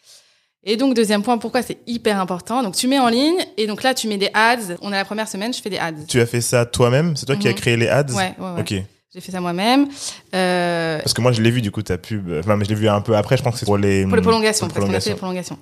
[0.66, 2.62] Et donc, deuxième point, pourquoi c'est hyper important.
[2.62, 4.76] Donc, tu mets en ligne et donc là, tu mets des ads.
[4.82, 5.94] On est la première semaine, je fais des ads.
[6.06, 7.16] Tu as fait ça toi-même?
[7.16, 7.58] C'est toi qui as Mhm.
[7.58, 8.12] créé les ads?
[8.14, 8.60] Ouais, ouais, ouais.
[8.60, 8.74] Ok.
[9.14, 9.88] J'ai fait ça moi-même.
[10.36, 12.32] Euh, Parce que moi je l'ai vu du coup ta pub.
[12.40, 13.38] Enfin mais je l'ai vu un peu après.
[13.38, 15.10] Je pense que c'est pour les Pour les prolongations, pour les parce qu'on a fait
[15.12, 15.58] les prolongations.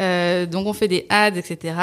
[0.00, 1.74] Euh, donc on fait des ads, etc.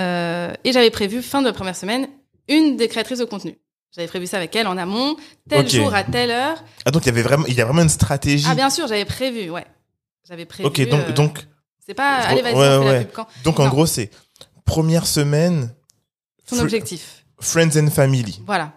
[0.00, 2.08] Euh, et j'avais prévu fin de la première semaine
[2.48, 3.56] une des créatrices de contenu.
[3.94, 5.16] J'avais prévu ça avec elle en amont,
[5.48, 6.56] tel jour à telle heure.
[6.84, 8.46] Ah donc il y avait vraiment il y a vraiment une stratégie.
[8.50, 9.64] Ah bien sûr, j'avais prévu, ouais.
[10.28, 10.66] J'avais prévu.
[10.66, 11.46] ok donc donc
[11.86, 12.92] c'est pas allez vas-y Ouais, ouais.
[12.94, 13.26] la pub quand.
[13.44, 14.10] donc en gros c'est
[14.64, 15.72] première semaine
[16.48, 17.24] Ton objectif.
[17.40, 18.40] friends and family.
[18.44, 18.72] Voilà.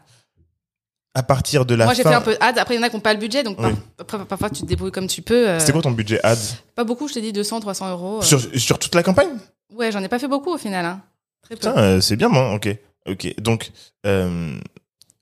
[1.17, 2.10] À partir de la Moi j'ai fin.
[2.10, 2.53] fait un peu ads.
[2.60, 3.71] Après il y en a qui n'ont pas le budget, donc Oui.
[4.30, 5.47] parfois tu te débrouilles comme tu peux.
[5.49, 6.36] euh, C'était quoi ton budget ads
[6.75, 8.17] Pas beaucoup, je t'ai dit 200, 300 euros.
[8.19, 8.21] euh.
[8.21, 9.30] sur sur toute la campagne?
[9.73, 10.86] Ouais, j'en ai pas fait beaucoup au final.
[10.86, 11.01] Hein.
[11.41, 11.60] Très peu.
[11.67, 12.54] Putain euh, c'est bien moi.
[12.54, 12.69] Ok
[13.10, 13.71] ok donc
[14.06, 14.58] euh,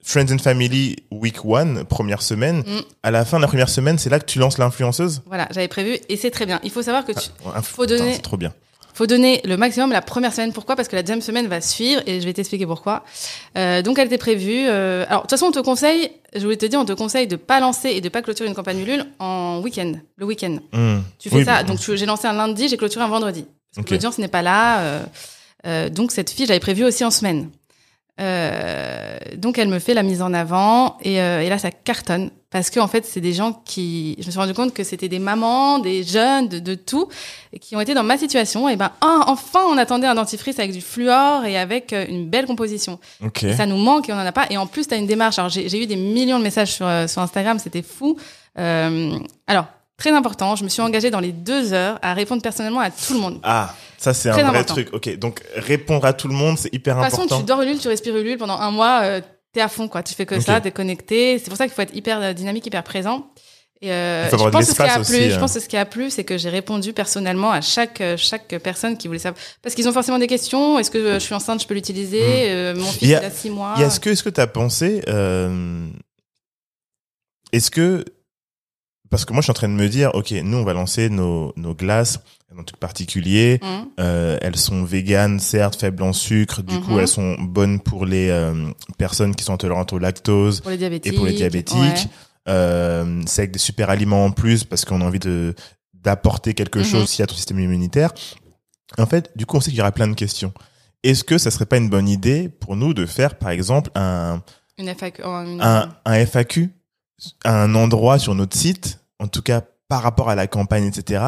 [0.03, 2.59] friends and family week one première semaine.
[2.59, 2.81] Mm.
[3.03, 5.21] À la fin de la première semaine c'est là que tu lances l'influenceuse?
[5.27, 6.59] Voilà, j'avais prévu et c'est très bien.
[6.63, 8.53] Il faut savoir que tu, Ouais, Faut putain, donner- C'est trop bien.
[8.95, 10.53] Faut donner le maximum la première semaine.
[10.53, 10.75] Pourquoi?
[10.75, 13.03] Parce que la deuxième semaine va suivre et je vais t'expliquer pourquoi.
[13.57, 14.65] Euh, donc, elle était prévue.
[14.67, 17.27] euh, alors, de toute façon, on te conseille, je voulais te dire, on te conseille
[17.27, 20.59] de pas lancer et de pas clôturer une campagne Ulule en week-end, le week-end.
[20.71, 20.99] Hmm.
[21.19, 21.63] Tu fais Oui, ça.
[21.63, 23.45] Donc, j'ai lancé un lundi, j'ai clôturé un vendredi.
[23.75, 24.79] Parce l'audience n'est pas là.
[24.79, 25.03] euh,
[25.67, 27.49] euh, donc, cette fille, j'avais prévu aussi en semaine.
[28.19, 32.31] Euh, donc, elle me fait la mise en avant et, euh, et là, ça cartonne
[32.55, 34.15] parce que en fait, c'est des gens qui.
[34.17, 37.09] Je me suis rendu compte que c'était des mamans, des jeunes, de, de tout,
[37.59, 38.69] qui ont été dans ma situation.
[38.69, 42.29] Et ben, ah, enfin, on attendait un dentifrice avec du fluor et avec euh, une
[42.29, 42.97] belle composition.
[43.21, 43.43] Ok.
[43.43, 44.45] Et ça nous manque et on en a pas.
[44.49, 45.37] Et en plus, tu as une démarche.
[45.37, 48.15] Alors, j'ai j'ai eu des millions de messages sur, euh, sur Instagram, c'était fou.
[48.57, 49.65] Euh, alors,
[49.97, 53.13] très important, je me suis engagée dans les deux heures à répondre personnellement à tout
[53.13, 53.39] le monde.
[53.43, 54.73] Ah, ça c'est un vrai important.
[54.73, 54.89] truc.
[54.93, 57.39] Ok, donc répondre à tout le monde, c'est hyper De toute façon, important.
[57.41, 59.21] tu dors Ulule, tu respires Ulule pendant un mois, euh,
[59.53, 60.03] t'es à fond, quoi.
[60.03, 60.41] Tu fais que Ok.
[60.41, 61.39] ça, t'es connecté.
[61.39, 63.27] C'est pour ça qu'il faut être hyper euh, dynamique, hyper présent.
[63.81, 65.39] Et euh, je pense que ce qui a plu, je euh.
[65.39, 68.47] pense que ce qui a plu, c'est que j'ai répondu personnellement à chaque euh, chaque
[68.63, 70.79] personne qui voulait savoir, parce qu'ils ont forcément des questions.
[70.79, 72.21] Est-ce que je suis enceinte, je peux l'utiliser?
[72.51, 73.05] Euh, Mon fils Hmm.
[73.05, 73.75] Il a- il a six mois.
[73.77, 75.01] Est-ce que est-ce que t'as pensé
[77.51, 78.05] Est-ce que
[79.09, 81.09] parce que moi je suis en train de me dire, ok, nous on va lancer
[81.09, 82.19] nos nos glaces,
[82.57, 83.59] un truc particulier.
[83.61, 86.61] Hum, Euh, elles sont véganes, certes, faibles en sucre.
[86.61, 86.99] Du coup, Mhm.
[86.99, 88.53] elles sont bonnes pour les euh,
[88.97, 91.13] personnes qui sont intolérantes au lactose pour les diabétiques.
[91.13, 91.77] et pour les diabétiques.
[91.77, 92.09] ouais.
[92.47, 95.55] Euh, c'est avec des super aliments en plus parce qu'on a envie de
[95.93, 96.85] d'apporter quelque Mhm.
[96.85, 98.11] chose aussi à ton système immunitaire.
[98.99, 100.53] En fait, du coup, on sait qu'il y aura plein de questions.
[101.03, 104.41] Est-ce que ça serait pas une bonne idée pour nous de faire, par exemple, un,
[104.77, 105.21] Une FAQ.
[105.25, 106.69] oh, une- un, un FAQ
[107.43, 111.23] à un endroit sur notre site, en tout cas par rapport à la campagne, etc.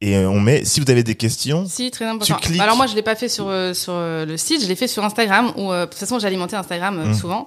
[0.00, 2.34] Et euh, on met, si vous avez des questions, Si, très important.
[2.34, 2.60] cliques.
[2.60, 4.88] Alors moi, je l'ai pas fait sur euh, sur euh, le site, je l'ai fait
[4.88, 7.14] sur Instagram où de toute façon j'alimentais Instagram euh, Mm.
[7.14, 7.46] souvent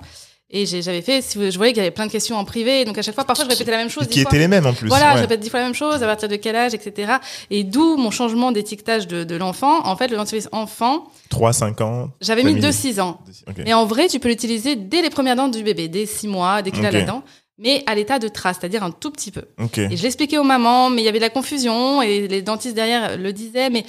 [0.49, 1.21] et j'avais fait.
[1.21, 3.15] Si vous- je voyais qu'il y avait plein de questions en privé, donc à chaque
[3.15, 4.07] fois, parfois je répétais la même chose.
[4.07, 4.87] qui étaient les mêmes en plus.
[4.87, 5.15] Voilà, ouais.
[5.17, 7.13] je répète dix fois la même chose, à partir de quel âge, etc.
[7.49, 9.85] Et d'où mon changement d'étiquetage de, de l'enfant.
[9.85, 12.11] En fait, le dentifrice enfant, 3, 5 ans.
[12.21, 13.19] j'avais mis mis- 2-6 ans.
[13.57, 16.61] Mais en vrai, tu peux l'utiliser dès les premières dents du bébé, dès 6 mois,
[16.61, 17.23] dès qu'il a la dent,
[17.57, 19.43] mais à l'état de trace, c'est-à-dire un tout petit peu.
[19.61, 19.77] Ok.
[19.77, 22.75] Et je l'expliquais aux mamans, mais il y avait de la confusion et les dentistes
[22.75, 23.69] derrière le disaient.
[23.69, 23.85] Mais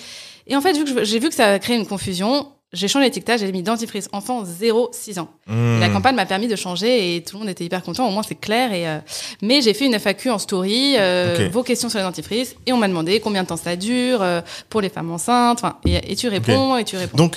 [0.46, 3.06] et en fait, vu que j'ai vu que ça a créé une confusion, j'ai changé
[3.06, 3.40] l'étiquetage.
[3.40, 5.28] J'ai mis dentifrice enfant 0-6 ans.
[5.48, 5.92] Et la Hmm.
[5.92, 8.06] campagne m'a permis de changer et tout le monde était hyper content.
[8.06, 8.72] Au moins c'est clair.
[8.72, 8.98] Et euh,
[9.42, 12.76] mais j'ai fait une FAQ en story, euh, vos questions sur les dentifrices et on
[12.76, 15.58] m'a demandé combien de temps ça dure euh, pour les femmes enceintes.
[15.58, 17.16] Enfin, et, et tu réponds et tu réponds.
[17.16, 17.36] Donc,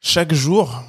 [0.00, 0.82] chaque jour,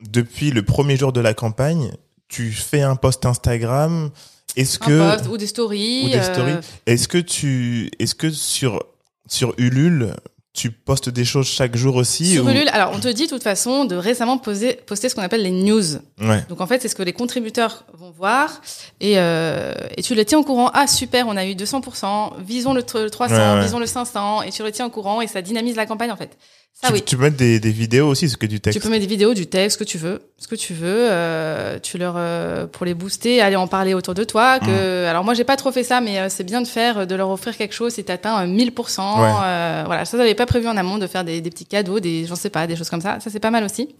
[0.00, 1.92] depuis le premier jour de la campagne,
[2.30, 4.10] tu fais un post Instagram.
[4.56, 6.06] Est-ce que, post ou des stories.
[6.06, 6.54] ou des euh, stories.
[6.86, 8.82] est-ce que tu, est-ce que sur,
[9.28, 10.14] sur Ulule,
[10.52, 13.30] tu postes des choses chaque jour aussi Sur ou- Ulule, alors on te dit de
[13.30, 15.84] toute façon de récemment poser, poster ce qu'on appelle les news.
[16.20, 16.44] Ouais.
[16.48, 18.60] Donc en fait, c'est ce que les contributeurs vont voir
[19.00, 20.70] et, euh, et tu le tiens au courant.
[20.74, 23.62] Ah super, on a eu 200%, visons le, tr- le 300, Ouais, ouais.
[23.64, 26.16] visons le 500 et tu le tiens au courant et ça dynamise la campagne en
[26.16, 26.36] fait.
[26.72, 27.02] Ça tu, oui.
[27.02, 28.78] tu peux mettre des, des vidéos aussi, ce que du texte.
[28.78, 31.08] Tu peux mettre des vidéos, du texte, ce que tu veux, ce que tu veux.
[31.10, 34.58] Euh, tu leur euh, pour les booster, aller en parler autour de toi.
[34.58, 37.14] Que alors moi j'ai pas trop fait ça, mais euh, c'est bien de faire, de
[37.14, 39.20] leur offrir quelque chose si t'atteins euh, 1000%.
[39.20, 39.30] Ouais.
[39.44, 42.24] Euh, voilà, ça j'avais pas prévu en amont de faire des, des petits cadeaux, des
[42.24, 43.20] j'en sais pas, des choses comme ça.
[43.20, 43.94] Ça c'est pas mal aussi.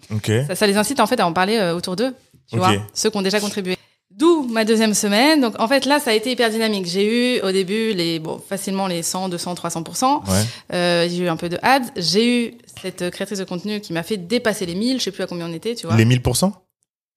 [0.49, 2.15] Ça, ça les incite en fait à en parler autour d'eux,
[2.51, 3.77] tu vois, ceux qui ont déjà contribué.
[4.21, 5.41] D'où ma deuxième semaine.
[5.41, 6.87] Donc en fait là, ça a été hyper dynamique.
[6.87, 10.33] J'ai eu au début les bon facilement les 100, 200, 300 Ouais.
[10.75, 11.91] euh, J'ai eu un peu de ads.
[11.97, 14.99] J'ai eu cette créatrice de contenu qui m'a fait dépasser les 1000.
[14.99, 15.97] Je sais plus à combien on était, tu vois.
[15.97, 16.53] Les 1000%?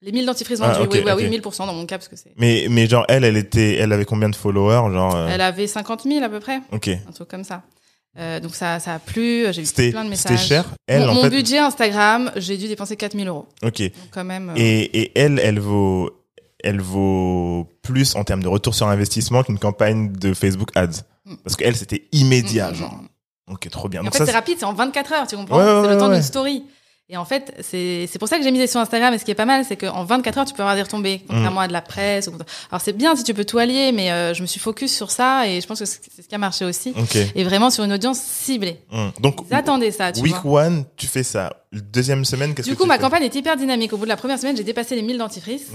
[0.02, 0.88] Les 1000 dentifrices Ah, vendus.
[0.88, 1.18] ok, oui, oui, ok.
[1.20, 2.34] oui, 1000% dans mon cas parce que c'est.
[2.38, 4.92] Mais, mais genre, elle, elle était, elle avait combien de followers?
[4.94, 6.90] Genre, euh, Elle avait 50 000 à peu près, ok.
[7.08, 7.62] un truc comme ça.
[8.20, 9.46] Euh, donc ça, ça a plu.
[9.52, 10.48] J'ai eu C'était, plein de c'était messages.
[10.48, 10.66] cher?
[10.88, 11.30] Elle, mon en mon fait.
[11.30, 13.46] budget Instagram, j'ai dû dépenser 4000 euros.
[13.64, 13.82] Ok.
[13.82, 14.50] Donc quand même.
[14.50, 16.12] euh, Et, et elle, elle vaut,
[16.64, 21.04] elle vaut plus en termes de retour sur investissement qu'une campagne de Facebook Ads.
[21.26, 21.36] Mm.
[21.44, 23.00] Parce qu'elle, c'était immédiat, mm, mm, genre.
[23.52, 24.00] Ok, trop bien.
[24.00, 25.94] Et en Donc fait, c'est rapide, c'est en 24 heures, tu comprends Ouais, ouais, C'est
[25.94, 26.16] le temps ouais.
[26.16, 26.64] d'une story.
[27.10, 29.14] Et en fait, c'est pour ça que j'ai misé sur Instagram.
[29.14, 31.22] Et ce qui est pas mal, c'est qu'en 24 heures, tu peux avoir des retombées,
[31.26, 31.28] Mm.
[31.28, 32.28] contrairement à de la presse.
[32.30, 32.32] ou-
[32.72, 35.12] Alors c'est bien si tu peux tout allier, mais euh, je me suis focus sur
[35.12, 36.94] ça et je pense que c'est ce qui a marché aussi.
[37.36, 38.80] Et vraiment sur une audience ciblée.
[38.92, 39.10] Mm.
[39.22, 40.64] Donc, Ils attendaient ça, tu week vois.
[40.66, 41.54] one, tu fais ça.
[41.74, 43.02] Deuxième semaine, qu'est-ce Du que coup, tu ma fais?
[43.02, 43.92] campagne est hyper dynamique.
[43.94, 45.68] Au bout de la première semaine, j'ai dépassé les 1000 dentifrices.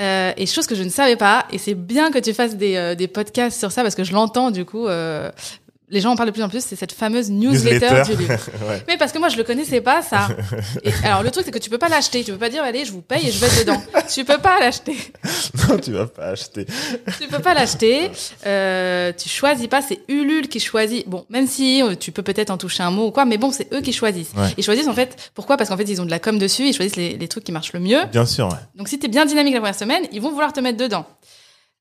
[0.00, 1.46] Euh, et chose que je ne savais pas.
[1.50, 4.50] Et c'est bien que tu fasses des, euh, podcasts sur ça parce que je l'entends
[4.50, 4.86] du coup.
[4.86, 5.30] euh,
[5.88, 6.64] les gens en parlent de plus en plus.
[6.64, 8.14] C'est cette fameuse newsletter, Newsletter.
[8.16, 8.32] du livre.
[8.68, 8.82] ouais.
[8.88, 10.28] Mais parce que moi je le connaissais pas ça.
[10.82, 12.84] Et alors le truc c'est que tu peux pas l'acheter, tu peux pas dire allez
[12.84, 13.82] je vous paye et je vais dedans.
[14.12, 14.96] tu peux pas l'acheter,
[15.68, 16.66] Non, tu vas pas acheter.
[17.20, 18.10] tu peux pas l'acheter.
[18.46, 21.08] Euh, tu choisis pas, c'est Ulule qui choisit.
[21.08, 23.50] Bon même si euh, tu peux peut-être en toucher un mot ou quoi, mais bon
[23.50, 24.32] c'est eux qui choisissent.
[24.36, 24.54] Ouais.
[24.56, 25.56] Ils choisissent en fait pourquoi?
[25.56, 27.52] Parce qu'en fait ils ont de la com dessus, ils choisissent les, les trucs qui
[27.52, 28.04] marchent le mieux.
[28.10, 28.58] Bien sûr, ouais.
[28.74, 31.06] Donc si t'es bien dynamique la première semaine, ils vont vouloir te mettre dedans.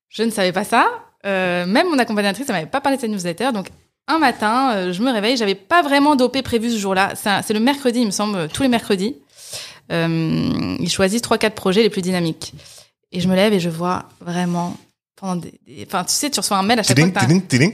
[0.10, 0.88] Je ne savais pas ça.
[1.26, 3.68] Euh, même mon accompagnatrice, elle m'avait pas parlé de cette newsletter, donc
[4.08, 7.14] un matin, euh, je me réveille, j'avais pas vraiment d'OP prévu ce jour-là.
[7.16, 9.16] C'est le mercredi, il me semble, euh, tous les mercredis.
[9.91, 12.54] Euh, ils choisissent trois, quatre projets les plus dynamiques.
[13.12, 14.76] Et je me lève et je vois vraiment
[15.16, 17.30] pendant des, des- enfin, tu sais, tu reçois un mail à chaque fois que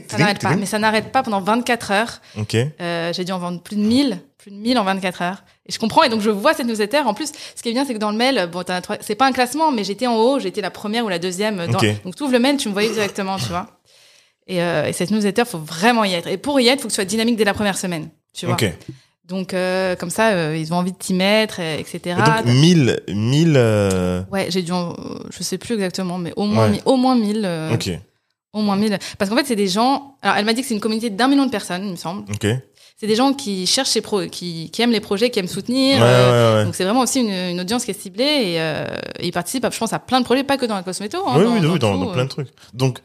[0.08, 2.20] ça n'arrête pas, mais ça n'arrête pas pendant 24 heures.
[2.38, 2.54] Ok.
[2.80, 5.42] Euh, j'ai dû en vendre plus de 1000, plus de 1000 en 24 heures.
[5.66, 6.98] Et je comprends, et donc je vois cette newsletter.
[7.00, 8.62] En plus, ce qui est bien, c'est que dans le mail, bon,
[9.00, 11.66] c'est pas un classement, mais j'étais en haut, j'étais la première ou la deuxième.
[11.66, 11.78] Dans...
[12.04, 13.66] Donc tu ouvres le mail, tu me voyais directement, tu vois.
[14.50, 16.26] Et, euh, et cette newsletter, faut vraiment y être.
[16.26, 18.56] Et pour y être, faut que tu sois dynamique dès la première semaine, tu vois.
[19.28, 22.00] Donc euh, comme ça, euh, ils ont envie de t'y mettre, etc.
[22.06, 22.14] Et
[22.46, 23.52] donc 1000, 1000.
[23.56, 24.96] euh, Ouais, j'ai dû, en-
[25.30, 26.80] je sais plus exactement, mais au moins, Ouais.
[26.84, 27.42] au moins 1000.
[27.44, 27.90] euh, Ok.
[28.52, 28.98] Au moins 1000.
[29.18, 30.16] Parce qu'en fait, c'est des gens.
[30.22, 32.22] Alors, elle m'a dit que c'est une communauté d'un million de personnes, il me semble.
[32.32, 32.44] Ok.
[32.96, 36.02] C'est des gens qui cherchent ces pros, qui, qui aiment les projets, qui aiment soutenir.
[36.02, 36.06] ouais,
[36.56, 36.64] ouais.
[36.64, 39.78] Donc c'est vraiment aussi une, une audience qui est ciblée et, et ils participent, je
[39.78, 41.18] pense, à plein de projets, pas que dans la cosméto.
[41.26, 42.48] Hein, oui, dans, oui, dans oui, dans, tout, dans plein de trucs.
[42.74, 42.98] Donc,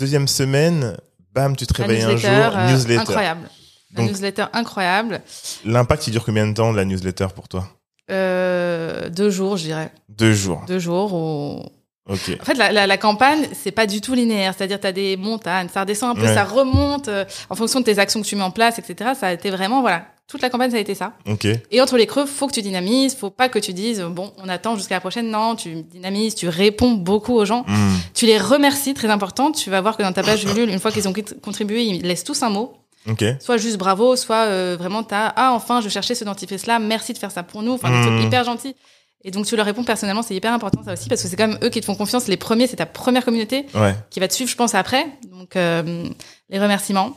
[0.00, 0.96] deuxième semaine,
[1.34, 3.00] bam, tu te réveilles un jour, newsletter, euh, newsletter.
[3.00, 3.48] incroyable.
[3.94, 5.20] La Donc- newsletter incroyable.
[5.64, 7.68] L'impact, il dure combien de temps, la newsletter, pour toi?
[8.10, 9.92] Euh, deux jours, je dirais.
[10.08, 10.64] Deux jours.
[10.66, 11.12] Deux jours.
[11.12, 11.62] Où...
[12.08, 12.36] Ok.
[12.40, 14.54] En fait, la, la, la campagne, c'est pas du tout linéaire.
[14.56, 16.34] C'est-à-dire, tu as des montagnes, ça redescend un peu, Ouais.
[16.34, 19.10] ça remonte euh, en fonction de tes actions que tu mets en place, etc.
[19.18, 20.06] Ça a été vraiment, voilà.
[20.30, 21.14] Toute la campagne, ça a été ça.
[21.28, 21.46] Ok.
[21.72, 24.48] Et entre les creux, faut que tu dynamises, faut pas que tu dises bon, on
[24.48, 25.28] attend jusqu'à la prochaine.
[25.30, 27.96] Non, tu dynamises, tu réponds beaucoup aux gens, Hmm.
[28.14, 29.50] tu les remercies, très important.
[29.50, 31.12] Tu vas voir que dans ta page Ulule, une fois qu'ils ont
[31.42, 32.74] contribué, ils laissent tous un mot,
[33.08, 33.24] Ok.
[33.40, 37.12] soit juste bravo, soit euh, vraiment t'as ah enfin je cherchais ce dentifrice là, merci
[37.12, 38.76] de faire ça pour nous, enfin des trucs hyper gentils.
[39.24, 41.48] Et donc tu leur réponds personnellement, c'est hyper important ça aussi parce que c'est quand
[41.48, 42.26] même eux qui te font confiance.
[42.28, 43.94] Les premiers, c'est ta première communauté Ouais.
[44.10, 45.06] qui va te suivre, je pense, après.
[45.30, 46.04] Donc, euh,
[46.48, 47.14] les remerciements.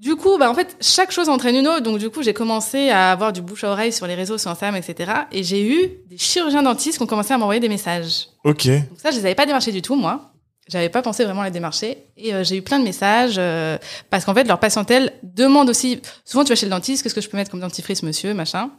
[0.00, 1.82] Du coup, bah, en fait, chaque chose entraîne une autre.
[1.82, 4.50] Donc, du coup, j'ai commencé à avoir du bouche à oreille sur les réseaux, sur
[4.50, 5.12] Instagram, etc.
[5.30, 8.28] Et j'ai eu des chirurgiens dentistes qui ont commencé à m'envoyer des messages.
[8.44, 8.66] Ok.
[8.66, 10.32] Donc, ça, je les avais pas démarchés du tout, moi.
[10.68, 11.98] J'avais pas pensé vraiment à les démarcher.
[12.16, 13.76] Et euh, j'ai eu plein de messages euh,
[14.08, 16.00] parce qu'en fait, leur patientèle demande aussi.
[16.24, 18.70] Souvent, tu vas chez le dentiste, qu'est-ce que je peux mettre comme dentifrice, monsieur, machin,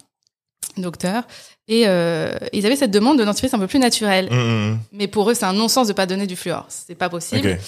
[0.77, 1.23] docteur.
[1.67, 4.27] Et euh, ils avaient cette demande de dentifrice un peu plus naturel.
[4.31, 6.65] Hmm, hmm, Mais pour eux, c'est un non-sens de pas donner du fluor.
[6.69, 7.59] C'est pas possible.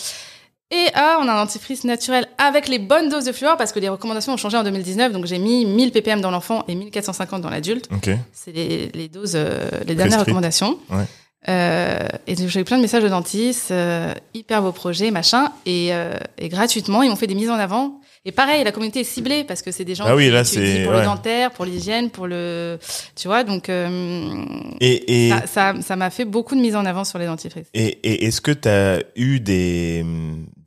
[0.75, 3.79] Et ah, on a un dentifrice naturel avec les bonnes doses de fluor parce que
[3.79, 5.11] les recommandations ont changé en 2019.
[5.11, 7.87] Donc j'ai mis 1000 ppm dans l'enfant et 1450 dans l'adulte.
[8.31, 10.79] C'est les, les doses, euh, les dernières recommandations.
[10.89, 11.03] Ouais.
[11.49, 15.89] Euh, et j'ai eu plein de messages de dentistes, euh, hyper beau projet, machin, et,
[16.37, 17.99] et gratuitement, ils m'ont fait des mises en avant.
[18.25, 20.85] Et pareil, la communauté est ciblée parce que c'est des gens Ah oui, là, c'est-
[20.85, 20.99] pour ouais.
[20.99, 22.79] le dentaire, pour l'hygiène, pour le,
[23.17, 24.45] tu vois, donc euh,
[24.79, 27.67] Et, et, ça, ça, ça m'a fait beaucoup de mises en avant sur les dentifrices.
[27.73, 30.05] et, et est-ce que tu as eu des,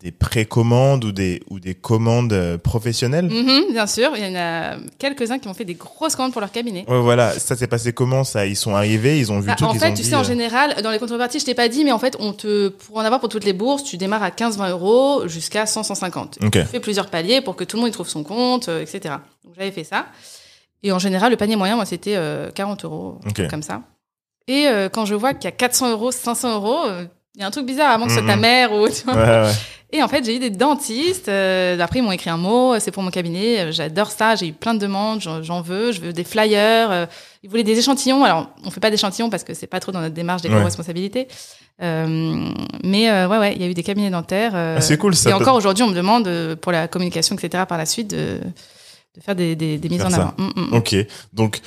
[0.07, 3.25] des précommandes ou des, ou des commandes euh, professionnelles?
[3.27, 6.41] Mhm, bien sûr, il y en a quelques-uns qui m'ont fait des grosses commandes pour
[6.41, 6.85] leur cabinet.
[6.87, 8.47] Ouais, voilà, ça s'est passé comment ça?
[8.47, 10.15] Ils sont arrivés, ils ont vu Bah, tout, en ils fait, ont tu dit, sais,
[10.15, 12.69] en euh, général, dans les contreparties, je t'ai pas dit, mais en fait, on te,
[12.69, 16.45] pour en avoir pour toutes les bourses, tu démarres à 15-20 euros jusqu'à 100-150.
[16.47, 16.53] Ok.
[16.53, 19.17] Tu fais plusieurs paliers pour que tout le monde y trouve son compte, euh, etc.
[19.45, 20.07] Donc, j'avais fait ça.
[20.85, 23.19] Et en général, le panier moyen, moi, c'était euh, 40 euros,
[23.51, 23.83] comme ça.
[24.47, 26.79] Et euh, quand je vois qu'il y a 400 euros, 500 euros,
[27.35, 28.41] il y a un truc bizarre, à moins que ce soit ta Mhm.
[28.43, 29.15] mère ou, tu vois.
[29.15, 29.53] Ouais, ouais.
[29.93, 31.28] Et en fait, j'ai eu des dentistes.
[31.28, 32.74] Euh, après, ils m'ont écrit un mot.
[32.74, 33.61] euh, C'est pour mon cabinet.
[33.61, 34.34] euh, J'adore ça.
[34.34, 35.20] J'ai eu plein de demandes.
[35.20, 35.93] J'en veux.
[35.93, 36.91] Je veux des flyers.
[36.91, 37.07] euh,
[37.45, 38.24] ils voulaient des échantillons.
[38.24, 40.49] Alors, on fait pas d'échantillons parce que c'est pas trop dans notre démarche Ouais.
[40.51, 41.28] d'éco-responsabilité.
[41.82, 42.49] Euh,
[42.82, 44.53] mais ouais, ouais, il y a eu des cabinets dentaires.
[44.55, 47.64] Ah, c'est cool, ça Et peut- encore aujourd'hui, on me demande pour la communication, etc.
[47.68, 48.41] Par la suite, de,
[49.14, 50.16] de faire des, des, des mises Faire en ça.
[50.16, 50.34] avant.
[50.39, 50.74] Mm, mm, mm.
[50.74, 50.97] Ok.
[51.32, 51.61] Donc,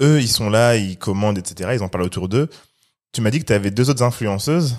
[0.00, 1.70] eux, ils sont là, ils commandent, etc.
[1.74, 2.48] Ils en parlent autour d'eux.
[3.12, 4.76] Tu m'as dit que tu avais deux autres influenceuses.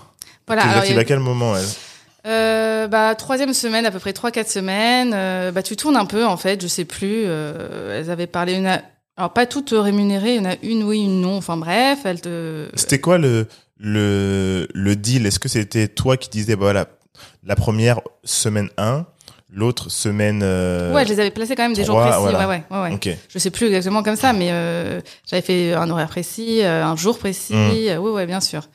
[0.48, 0.62] Voilà.
[0.64, 1.68] tu les alors, actives il y a- à quel moment, elles?
[2.28, 5.14] Euh, bah troisième semaine, à peu près trois quatre semaines.
[5.14, 7.24] euh, bah tu tournes un peu en fait, je sais plus.
[7.26, 8.82] euh, elles avaient parlé une, a-
[9.18, 11.38] alors pas toutes rémunérées, il y en a une oui, une non.
[11.38, 12.68] Enfin bref, elles te.
[12.76, 13.48] C'était quoi le,
[13.78, 15.26] le, le deal?
[15.26, 16.88] Est-ce que c'était toi qui disais, bah, voilà,
[17.46, 19.06] la première semaine 1,
[19.52, 20.42] l'autre semaine...
[20.44, 22.18] euh, Ouais, je les avais placées quand même des jours précis.
[22.20, 22.48] voilà.
[22.48, 23.18] Ouais, ouais, ouais, ouais.
[23.30, 25.00] Je sais plus exactement comme ça, mais euh,
[25.30, 27.54] j'avais fait un horaire précis, euh, un jour précis.
[27.56, 27.72] Mm.
[27.90, 28.68] euh, ouais, ouais, bien sûr.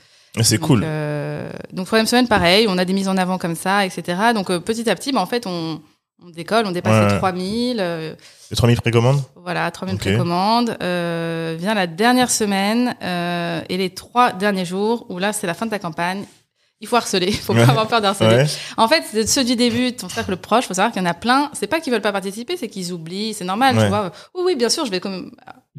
[0.42, 0.82] C'est cool.
[0.84, 4.18] euh, donc troisième semaine, pareil, on a des mises en avant comme ça, etc.
[4.34, 5.80] Donc euh, petit à petit, bah, en fait, on,
[6.24, 7.12] on décolle, on dépasse Ouais.
[7.12, 7.76] les 3000.
[7.80, 8.14] euh,
[8.50, 10.00] Les 3000 précommandes Voilà, 3000 Ok.
[10.00, 10.76] précommandes.
[10.82, 15.54] Euh, vient la dernière semaine euh, et les trois derniers jours où là, c'est la
[15.54, 16.24] fin de ta campagne.
[16.84, 18.36] Il faut harceler, il faut pas avoir peur d'harceler.
[18.36, 18.46] Ouais.
[18.76, 21.50] En fait, ceux du début, ton cercle proche, faut savoir qu'il y en a plein.
[21.54, 23.32] C'est pas qu'ils veulent pas participer, c'est qu'ils oublient.
[23.32, 23.84] C'est normal, Ouais.
[23.84, 24.12] tu vois.
[24.34, 25.30] Oui, oui, bien sûr, je vais comme.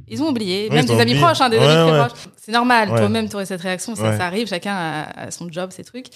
[0.08, 2.20] Ils ont oublié, Oui, même des amis proches, hein, des Ouais, amis très proches.
[2.44, 2.90] C'est normal.
[2.90, 4.48] Toi-même, tu aurais cette réaction, ça arrive.
[4.48, 6.08] Chacun a, a son job, ses trucs.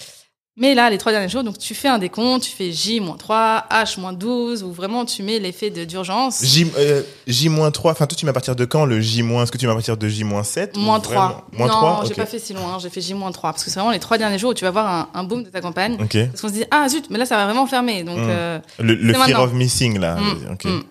[0.56, 4.62] Mais là, les trois derniers jours, donc tu fais un décompte, tu fais J-3, H-12,
[4.64, 6.44] où vraiment tu mets l'effet d'urgence.
[6.44, 9.56] J, euh, J-3, enfin toi tu mets à partir de quand le J-, est-ce que
[9.58, 11.46] tu mets à partir de J-7 ou Moins vraiment- 3.
[11.52, 13.92] Moins non, 3 j'ai pas fait si loin, j'ai fait J-3, parce que c'est vraiment
[13.92, 15.96] les trois derniers jours où tu vas voir un, un boom de ta campagne.
[16.00, 16.18] Ok.
[16.26, 18.02] Parce qu'on se dit, ah zut, mais là ça va vraiment fermer.
[18.02, 18.26] Donc, Mm.
[18.28, 19.44] euh, Le, le fear maintenant.
[19.44, 20.16] of missing là.
[20.16, 20.64] Mm, Ok.
[20.64, 20.82] mm.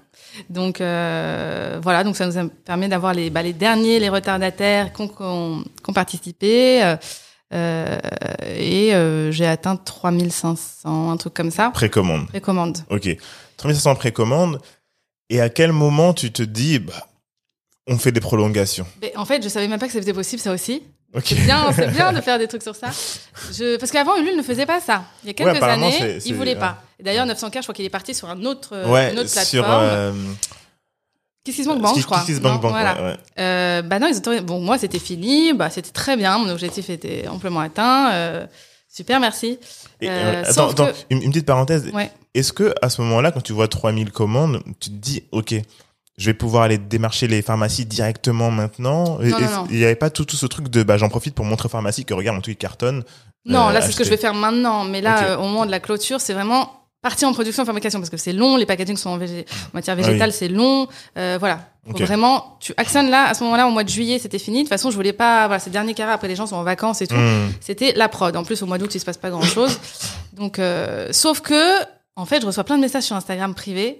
[0.49, 5.01] Donc euh, voilà, donc ça nous permet d'avoir les, bah, les derniers, les retardataires qui
[5.01, 6.95] ont, qui ont participé.
[7.53, 7.97] Euh,
[8.45, 11.71] et euh, j'ai atteint 3500, un truc comme ça.
[11.71, 12.27] Précommande.
[12.27, 12.77] Précommande.
[12.89, 13.15] Ok.
[13.57, 14.59] 3500 précommande.
[15.29, 17.07] Et à quel moment tu te dis, bah,
[17.87, 18.85] on fait des prolongations?
[19.01, 20.83] Mais en fait, je savais même pas que c'était possible, ça aussi.
[21.13, 21.23] Ok.
[21.25, 22.89] C'est bien, c'est bien de faire des trucs sur ça.
[23.51, 25.03] Je, parce qu'avant, Ulule ne faisait pas ça.
[25.23, 26.83] Il y a quelques années, il voulait pas.
[26.99, 29.65] D'ailleurs, 900K, je crois qu'il est parti sur un autre, euh, ouais, une autre sur.
[31.43, 31.83] Plateforme.
[31.83, 32.17] euh, KissKissBankBank, je crois.
[32.19, 32.95] KissKissBankBank, Non, voilà.
[32.95, 33.17] ouais, ouais.
[33.39, 36.89] Euh, bah non, ils ont bon, moi c'était fini, bah c'était très bien, mon objectif
[36.89, 38.11] était amplement atteint.
[38.13, 38.45] euh,
[38.91, 39.59] super, merci.
[40.01, 41.89] Et, Euh, euh, attends, attends, que- une, une petite parenthèse.
[41.93, 42.11] Ouais.
[42.33, 45.55] Est-ce que à ce moment-là, quand tu vois 3000 commandes, tu te dis, ok,
[46.17, 49.19] je vais pouvoir aller démarcher les pharmacies directement maintenant?
[49.21, 51.69] Il n'y avait pas tout, tout ce truc de, bah, j'en profite pour montrer aux
[51.69, 53.03] pharmacies que regarde, mon truc cartonne.
[53.45, 55.79] Non, là c'est ce que je vais faire maintenant, mais là au moment de la
[55.79, 59.11] clôture, c'est vraiment partie en production et fabrication parce que c'est long, les packagings sont
[59.11, 59.43] en, matière
[59.73, 60.87] Ah végétale, c'est long,
[61.17, 61.69] euh, voilà.
[61.85, 64.59] Vraiment, tu actionnes là, à ce moment-là, au mois de juillet, c'était fini.
[64.59, 66.63] De toute façon, je voulais pas, voilà, ces derniers carats après les gens sont en
[66.63, 67.15] vacances et tout.
[67.15, 67.49] Hmm.
[67.61, 68.35] C'était la prod.
[68.35, 69.79] En plus, au mois d'août, il se passe pas grand-chose.
[70.33, 71.81] Donc, euh, sauf que,
[72.15, 73.99] en fait, je reçois plein de messages sur Instagram privé.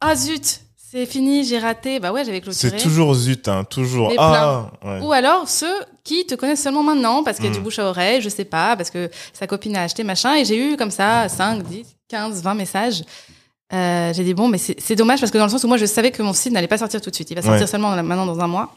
[0.00, 0.60] Ah zut,
[0.90, 1.98] c'est fini, j'ai raté.
[2.00, 2.70] Bah ouais, j'avais clôturé.
[2.78, 4.12] C'est toujours zut, hein, toujours.
[4.18, 5.00] Ah, ouais.
[5.02, 5.74] Ou alors ceux
[6.04, 8.44] qui te connaissent seulement maintenant parce qu'il y a du bouche à oreille, je sais
[8.44, 10.34] pas, parce que sa copine a acheté machin.
[10.36, 13.02] Et j'ai eu comme ça 5, 10, 15, 20 messages.
[13.72, 15.86] Euh, j'ai dit bon, mais c'est dommage parce que dans le sens où moi je
[15.86, 17.30] savais que mon site n'allait pas sortir tout de suite.
[17.30, 17.66] Il va sortir Ouais.
[17.66, 18.74] seulement maintenant dans un mois,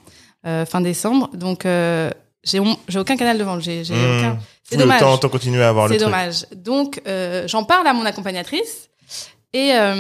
[0.48, 1.30] euh, fin décembre.
[1.36, 2.10] Donc euh,
[2.44, 3.62] j'ai aucun canal de vente.
[3.62, 4.18] J'ai Hmm.
[4.18, 4.40] aucun.
[4.64, 5.02] C'est Oui, dommage.
[5.02, 6.46] Autant, autant continuer à avoir le C'est dommage.
[6.56, 7.02] Donc,
[7.48, 8.90] j'en parle à mon accompagnatrice.
[9.54, 9.96] Et euh,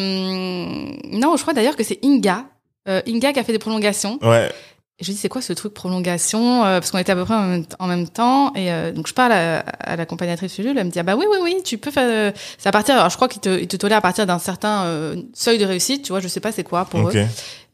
[1.11, 2.45] non, je crois d'ailleurs que c'est Inga.
[2.87, 4.19] Euh, Inga qui a fait des prolongations.
[4.21, 4.51] Ouais.
[4.99, 7.23] Et je lui dis, c'est quoi ce truc prolongation Euh, Parce qu'on était à peu
[7.23, 8.51] près en même, en même temps.
[8.53, 10.77] Et euh, donc, je parle à, à l'accompagnatrice Ulule.
[10.77, 12.07] Elle me dit, ah bah oui, oui, oui, tu peux faire...
[12.09, 12.95] euh, C'est à partir...
[12.95, 16.03] Alors, je crois qu'ils te, te tolèrent à partir d'un certain euh, seuil de réussite.
[16.03, 17.15] Tu vois, je sais pas c'est quoi pour Ok.
[17.15, 17.25] eux.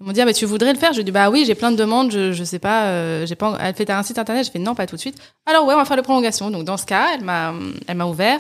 [0.01, 1.55] Ils m'ont dit, ah, mais tu voudrais le faire Je lui dit, bah oui, j'ai
[1.55, 4.19] plein de demandes, je, je sais pas, euh, j'ai pas, elle fait t'as un site
[4.19, 5.15] internet, je fais non, pas tout de suite.
[5.45, 6.51] Alors ouais, on va faire la prolongation.
[6.51, 7.53] Donc dans ce cas, elle m'a,
[7.87, 8.39] elle m'a ouvert.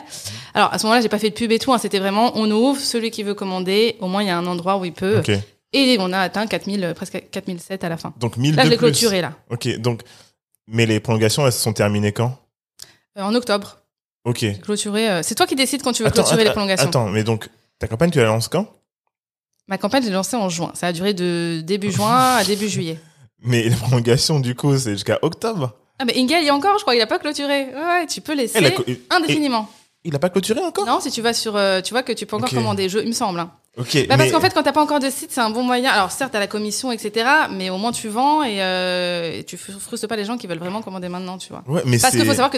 [0.53, 2.51] Alors à ce moment-là, j'ai pas fait de pub et tout, hein, c'était vraiment, on
[2.51, 5.21] ouvre, celui qui veut commander, au moins il y a un endroit où il peut.
[5.77, 8.13] Et on a atteint 4000, euh, presque 4007 à la fin.
[8.19, 8.85] Donc 1000 Là, de je l'ai plus.
[8.87, 9.67] clôturé là, Ok.
[9.79, 10.01] Donc,
[10.67, 12.37] mais les prolongations, elles se sont terminées quand?
[13.17, 13.77] Euh, en octobre.
[14.23, 14.39] Ok.
[14.39, 15.09] J'ai Clôturé.
[15.09, 16.87] euh, c'est toi qui décides quand tu veux clôturer les prolongations.
[16.87, 17.49] Attends, mais donc,
[17.79, 18.67] ta campagne, tu la lances quand?
[19.67, 20.71] Ma campagne, j'ai lancé en juin.
[20.75, 22.99] Ça a duré de début juin à début juillet.
[23.41, 25.73] Mais les prolongations, du coup, c'est jusqu'à octobre.
[25.99, 27.65] Ah mais Inga, il y a encore, je crois, il a pas clôturé.
[27.65, 29.69] Ouais, ouais, tu peux laisser Elle a co- indéfiniment.
[30.03, 30.85] Il a pas clôturé encore?
[30.85, 32.55] Non, si tu vas sur, euh, tu vois que tu peux encore Ok.
[32.55, 33.39] commander, je, il me semble.
[33.39, 33.51] hein.
[33.77, 33.93] Ok.
[33.93, 34.17] Bah, mais...
[34.17, 35.91] Parce qu'en fait, quand t'as pas encore de site, c'est un bon moyen.
[35.91, 37.27] Alors certes, t'as la commission, etc.
[37.51, 40.59] Mais au moins tu vends et, euh, et tu frustres pas les gens qui veulent
[40.59, 41.63] vraiment commander maintenant, tu vois.
[41.67, 42.57] Ouais, mais Parce qu'il faut savoir que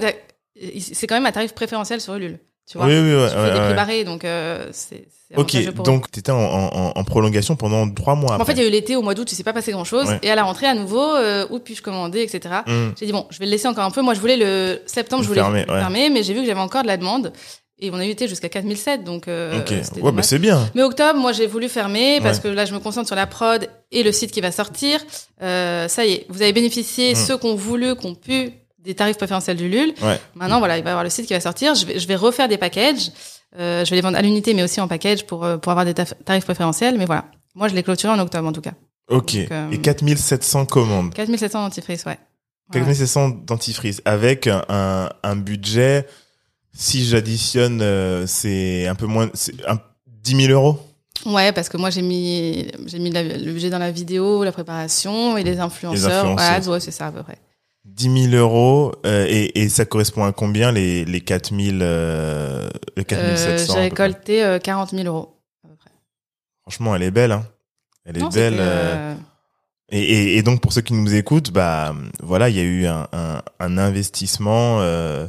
[0.79, 2.39] c'est quand même un tarif préférentiel sur Ulule,
[2.69, 2.87] tu vois.
[2.87, 3.29] Oui, oui, ouais.
[3.29, 5.07] tu ouais, fais des prix barrés, donc euh, c'est.
[5.35, 8.39] Ok, pour donc t'étais en, en, en prolongation pendant trois mois.
[8.39, 9.83] en fait, il y a eu l'été, au mois d'août, il s'est pas passé grand
[9.83, 10.07] chose.
[10.21, 12.61] Et à la rentrée, à nouveau, euh, où puis-je commander, etc.
[12.65, 12.89] Hmm.
[12.97, 14.01] J'ai dit bon, je vais le laisser encore un peu.
[14.01, 16.83] Moi, je voulais le septembre, je voulais fermer, fermer, mais j'ai vu que j'avais encore
[16.83, 17.33] de la demande.
[17.79, 20.01] Et on a été jusqu'à 4007, donc euh, ok.
[20.01, 20.67] Ouais, bah c'est bien.
[20.73, 22.43] Mais octobre, moi, j'ai voulu fermer parce Ouais.
[22.43, 24.99] que là, je me concentre sur la prod et le site qui va sortir.
[25.43, 27.15] Euh, ça y est, vous avez bénéficié, Mm.
[27.15, 29.93] ceux qui ont voulu, qui ont pu, des tarifs préférentiels du LUL.
[30.01, 30.19] Ouais.
[30.33, 31.75] Maintenant, voilà, il va y avoir le site qui va sortir.
[31.75, 33.11] Je vais, je vais refaire des packages.
[33.59, 35.85] Euh, je vais les vendre à l'unité, mais aussi en package pour, euh, pour avoir
[35.85, 36.97] des tarifs préférentiels.
[36.97, 38.73] Mais voilà, moi, je l'ai clôturé en octobre, en tout cas.
[39.09, 39.35] Ok.
[39.37, 41.13] Donc, euh, Et 4700 commandes.
[41.13, 42.17] 4700 dentifrice, ouais.
[42.69, 42.85] Voilà.
[42.85, 46.05] 4700 dentifrice avec un, un budget.
[46.77, 50.79] Si j'additionne, euh, c'est un peu moins, c'est un, 10 000 euros.
[51.25, 54.51] Ouais, parce que moi, j'ai mis, j'ai mis la- le budget dans la vidéo, la
[54.51, 56.25] préparation et les influenceurs.
[56.25, 56.33] influenceurs.
[56.35, 57.37] Voilà, ouais, c'est ça, à peu près.
[57.85, 63.05] 10 000 euros euh, et, et ça correspond à combien les les 4000 euh, les
[63.05, 65.89] 4700 Euh, à j'ai peu près récolté euh, 40 000 euros, à peu près.
[66.63, 67.31] Franchement, elle est belle.
[67.31, 67.47] Hein.
[68.05, 68.55] Elle est Non, belle.
[68.59, 69.15] euh, euh,
[69.89, 72.85] Et, et, et donc pour ceux qui nous écoutent, bah voilà, il y a eu
[72.85, 75.27] un, un, un investissement euh,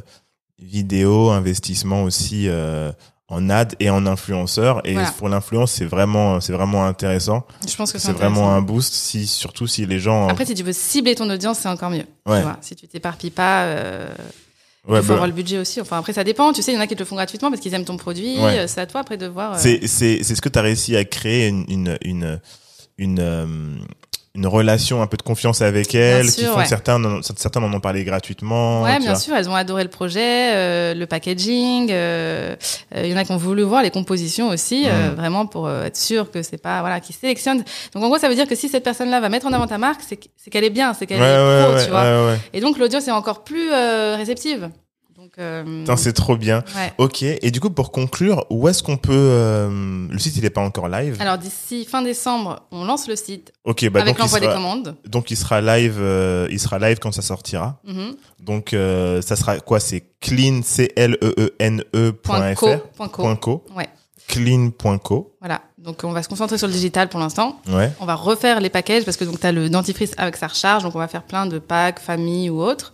[0.61, 2.91] vidéo, investissement aussi euh,
[3.27, 4.81] en ad et en influenceur.
[4.85, 5.11] Et Voilà.
[5.11, 7.45] pour l'influence, c'est vraiment c'est vraiment intéressant.
[7.67, 10.27] Je pense que c'est vraiment un boost, si surtout si les gens.
[10.27, 12.05] Après, si tu veux cibler ton audience, c'est encore mieux.
[12.25, 14.09] ouais, Tu vois, si tu t'éparpilles pas, euh,
[14.87, 15.79] ouais, il faut bah, avoir le budget aussi.
[15.79, 16.53] Enfin, après, ça dépend.
[16.53, 17.97] Tu sais, il y en a qui te le font gratuitement parce qu'ils aiment ton
[17.97, 18.37] produit.
[18.39, 18.59] Ouais.
[18.59, 19.53] Euh, C'est à toi après de voir.
[19.53, 22.39] euh, c'est ce que tu as réussi à créer une une une
[22.97, 23.45] une, euh,
[24.39, 26.65] une relation un peu de confiance avec elles, qui font ouais.
[26.65, 26.99] certains,
[27.35, 28.83] certains en ont parlé gratuitement.
[28.83, 29.19] Ouais, bien vois.
[29.19, 31.89] sûr, elles ont adoré le projet, euh, le packaging.
[31.91, 32.55] euh,
[32.95, 35.15] euh, Il y en a qui ont voulu voir les compositions aussi, euh, Mm.
[35.15, 37.63] vraiment pour euh, être sûr que c'est pas voilà qui sélectionne.
[37.93, 39.77] Donc en gros, ça veut dire que si cette personne-là va mettre en avant ta
[39.77, 42.01] marque, c'est qu- c'est qu'elle est bien, c'est qu'elle Ouais, est pro, ouais, tu vois.
[42.03, 42.39] ouais, ouais.
[42.53, 44.69] Et donc l'audience est encore plus euh, réceptive.
[45.39, 46.63] Euh, c'est trop bien.
[46.75, 46.93] ouais.
[46.97, 47.23] Ok.
[47.23, 50.61] Et du coup, pour conclure, où est-ce qu'on peut euh, Le site, il est pas
[50.61, 51.17] encore live?
[51.19, 54.47] Alors d'ici fin décembre, on lance le site ok, bah avec donc il l'envoi des
[54.47, 54.95] commandes.
[55.05, 55.97] donc il sera live.
[55.99, 57.79] euh, il sera live quand ça sortira.
[57.85, 58.15] Mhm.
[58.39, 59.79] Donc euh, ça sera quoi?
[59.79, 62.77] C'est clean c l e e n e Point .fr,
[63.09, 63.63] co, co.
[63.75, 63.87] Ouais.
[64.27, 65.35] clean.co.
[65.39, 65.61] Voilà.
[65.77, 67.59] Donc on va se concentrer sur le digital pour l'instant.
[67.69, 67.91] Ouais.
[67.99, 70.83] On va refaire les packages parce que donc tu as le dentifrice avec sa recharge,
[70.83, 72.91] donc on va faire plein de packs, famille ou autres.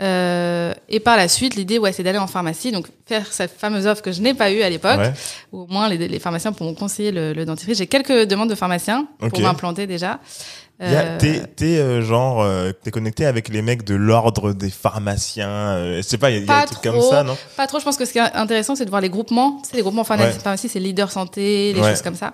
[0.00, 3.86] Euh, et par la suite, l'idée, ouais, c'est d'aller en pharmacie, donc faire cette fameuse
[3.86, 5.12] offre que je n'ai pas eue à l'époque, Ouais.
[5.52, 7.78] où au moins les, les pharmaciens pourront conseiller le, le dentifrice.
[7.78, 9.30] J'ai quelques demandes de pharmaciens Ok.
[9.30, 10.20] pour m'implanter déjà.
[10.80, 15.48] Euh, T'es euh, genre euh, t'es connecté avec les mecs de l'ordre des pharmaciens.
[15.48, 17.36] Euh, je sais pas, il y a, y a des trucs comme ça, non?
[17.56, 19.58] Pas trop, je pense que ce qui est intéressant, c'est de voir les groupements.
[19.64, 20.42] Tu sais, les groupements pharmacie, Ouais.
[20.42, 21.90] pharmacie c'est leader santé, les Ouais.
[21.90, 22.32] choses comme ça.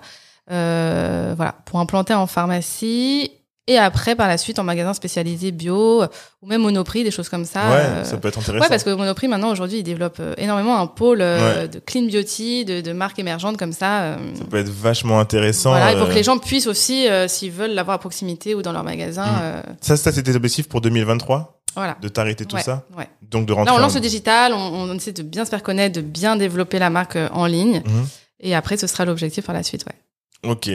[0.51, 3.31] Euh, voilà, pour implanter en pharmacie.
[3.67, 6.07] Et après, par la suite, en magasin spécialisé bio, euh,
[6.43, 7.61] ou même Monoprix, des choses comme ça.
[7.69, 8.61] Ouais, euh, ça peut être intéressant.
[8.63, 11.67] Ouais, parce que Monoprix, maintenant, aujourd'hui, il développe euh, énormément un pôle Ouais.
[11.67, 14.17] de clean beauty, de, de marques émergentes comme ça.
[14.35, 15.71] Ça peut être vachement intéressant.
[15.71, 18.61] voilà, et pour que les gens puissent aussi, euh, s'ils veulent l'avoir à proximité ou
[18.61, 19.39] dans leur magasin, Mm.
[19.41, 21.97] euh, Ça, ça c'était l'objectif pour 2023 voilà.
[21.99, 22.85] de t'arrêter tout Ouais, ça.
[22.95, 23.07] ouais.
[23.23, 23.71] Donc de rentrer.
[23.71, 26.01] Là, on en- lance le digital, on, on essaie de bien se faire connaître, de
[26.01, 27.81] bien développer la marque en ligne.
[27.83, 28.05] Mhm.
[28.41, 30.49] Et après, ce sera l'objectif par la suite, ouais.
[30.51, 30.69] Ok,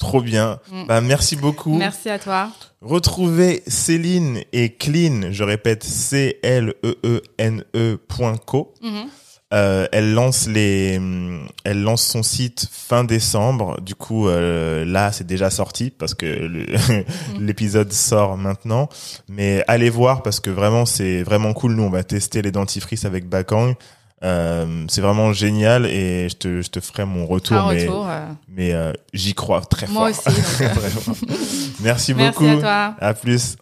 [0.00, 0.58] trop bien.
[0.72, 0.86] Mm.
[0.88, 1.74] Bah merci beaucoup.
[1.76, 2.50] Merci à toi.
[2.82, 8.74] Retrouvez Céline et Clean, je répète C L E E N E point co.
[8.82, 9.06] Mhm.
[9.52, 13.80] Euh, elle lance les, hum, elle lance son site fin décembre.
[13.80, 16.66] Du coup, euh, là, c'est déjà sorti parce que le-
[17.40, 18.88] l'épisode sort maintenant.
[19.28, 21.74] Mais allez voir parce que vraiment, c'est vraiment cool.
[21.74, 23.74] Nous, on va tester les dentifrices avec Bakang.
[24.22, 27.56] Euh, c'est vraiment génial et je te, je te ferai mon retour.
[27.56, 28.06] Un mais retour.
[28.08, 30.26] euh, mais euh, j'y crois très Moi fort.
[30.32, 30.72] aussi, donc.
[30.74, 31.14] Très fort.
[31.80, 32.46] Merci Merci beaucoup.
[32.46, 32.94] à toi.
[33.00, 33.56] À plus.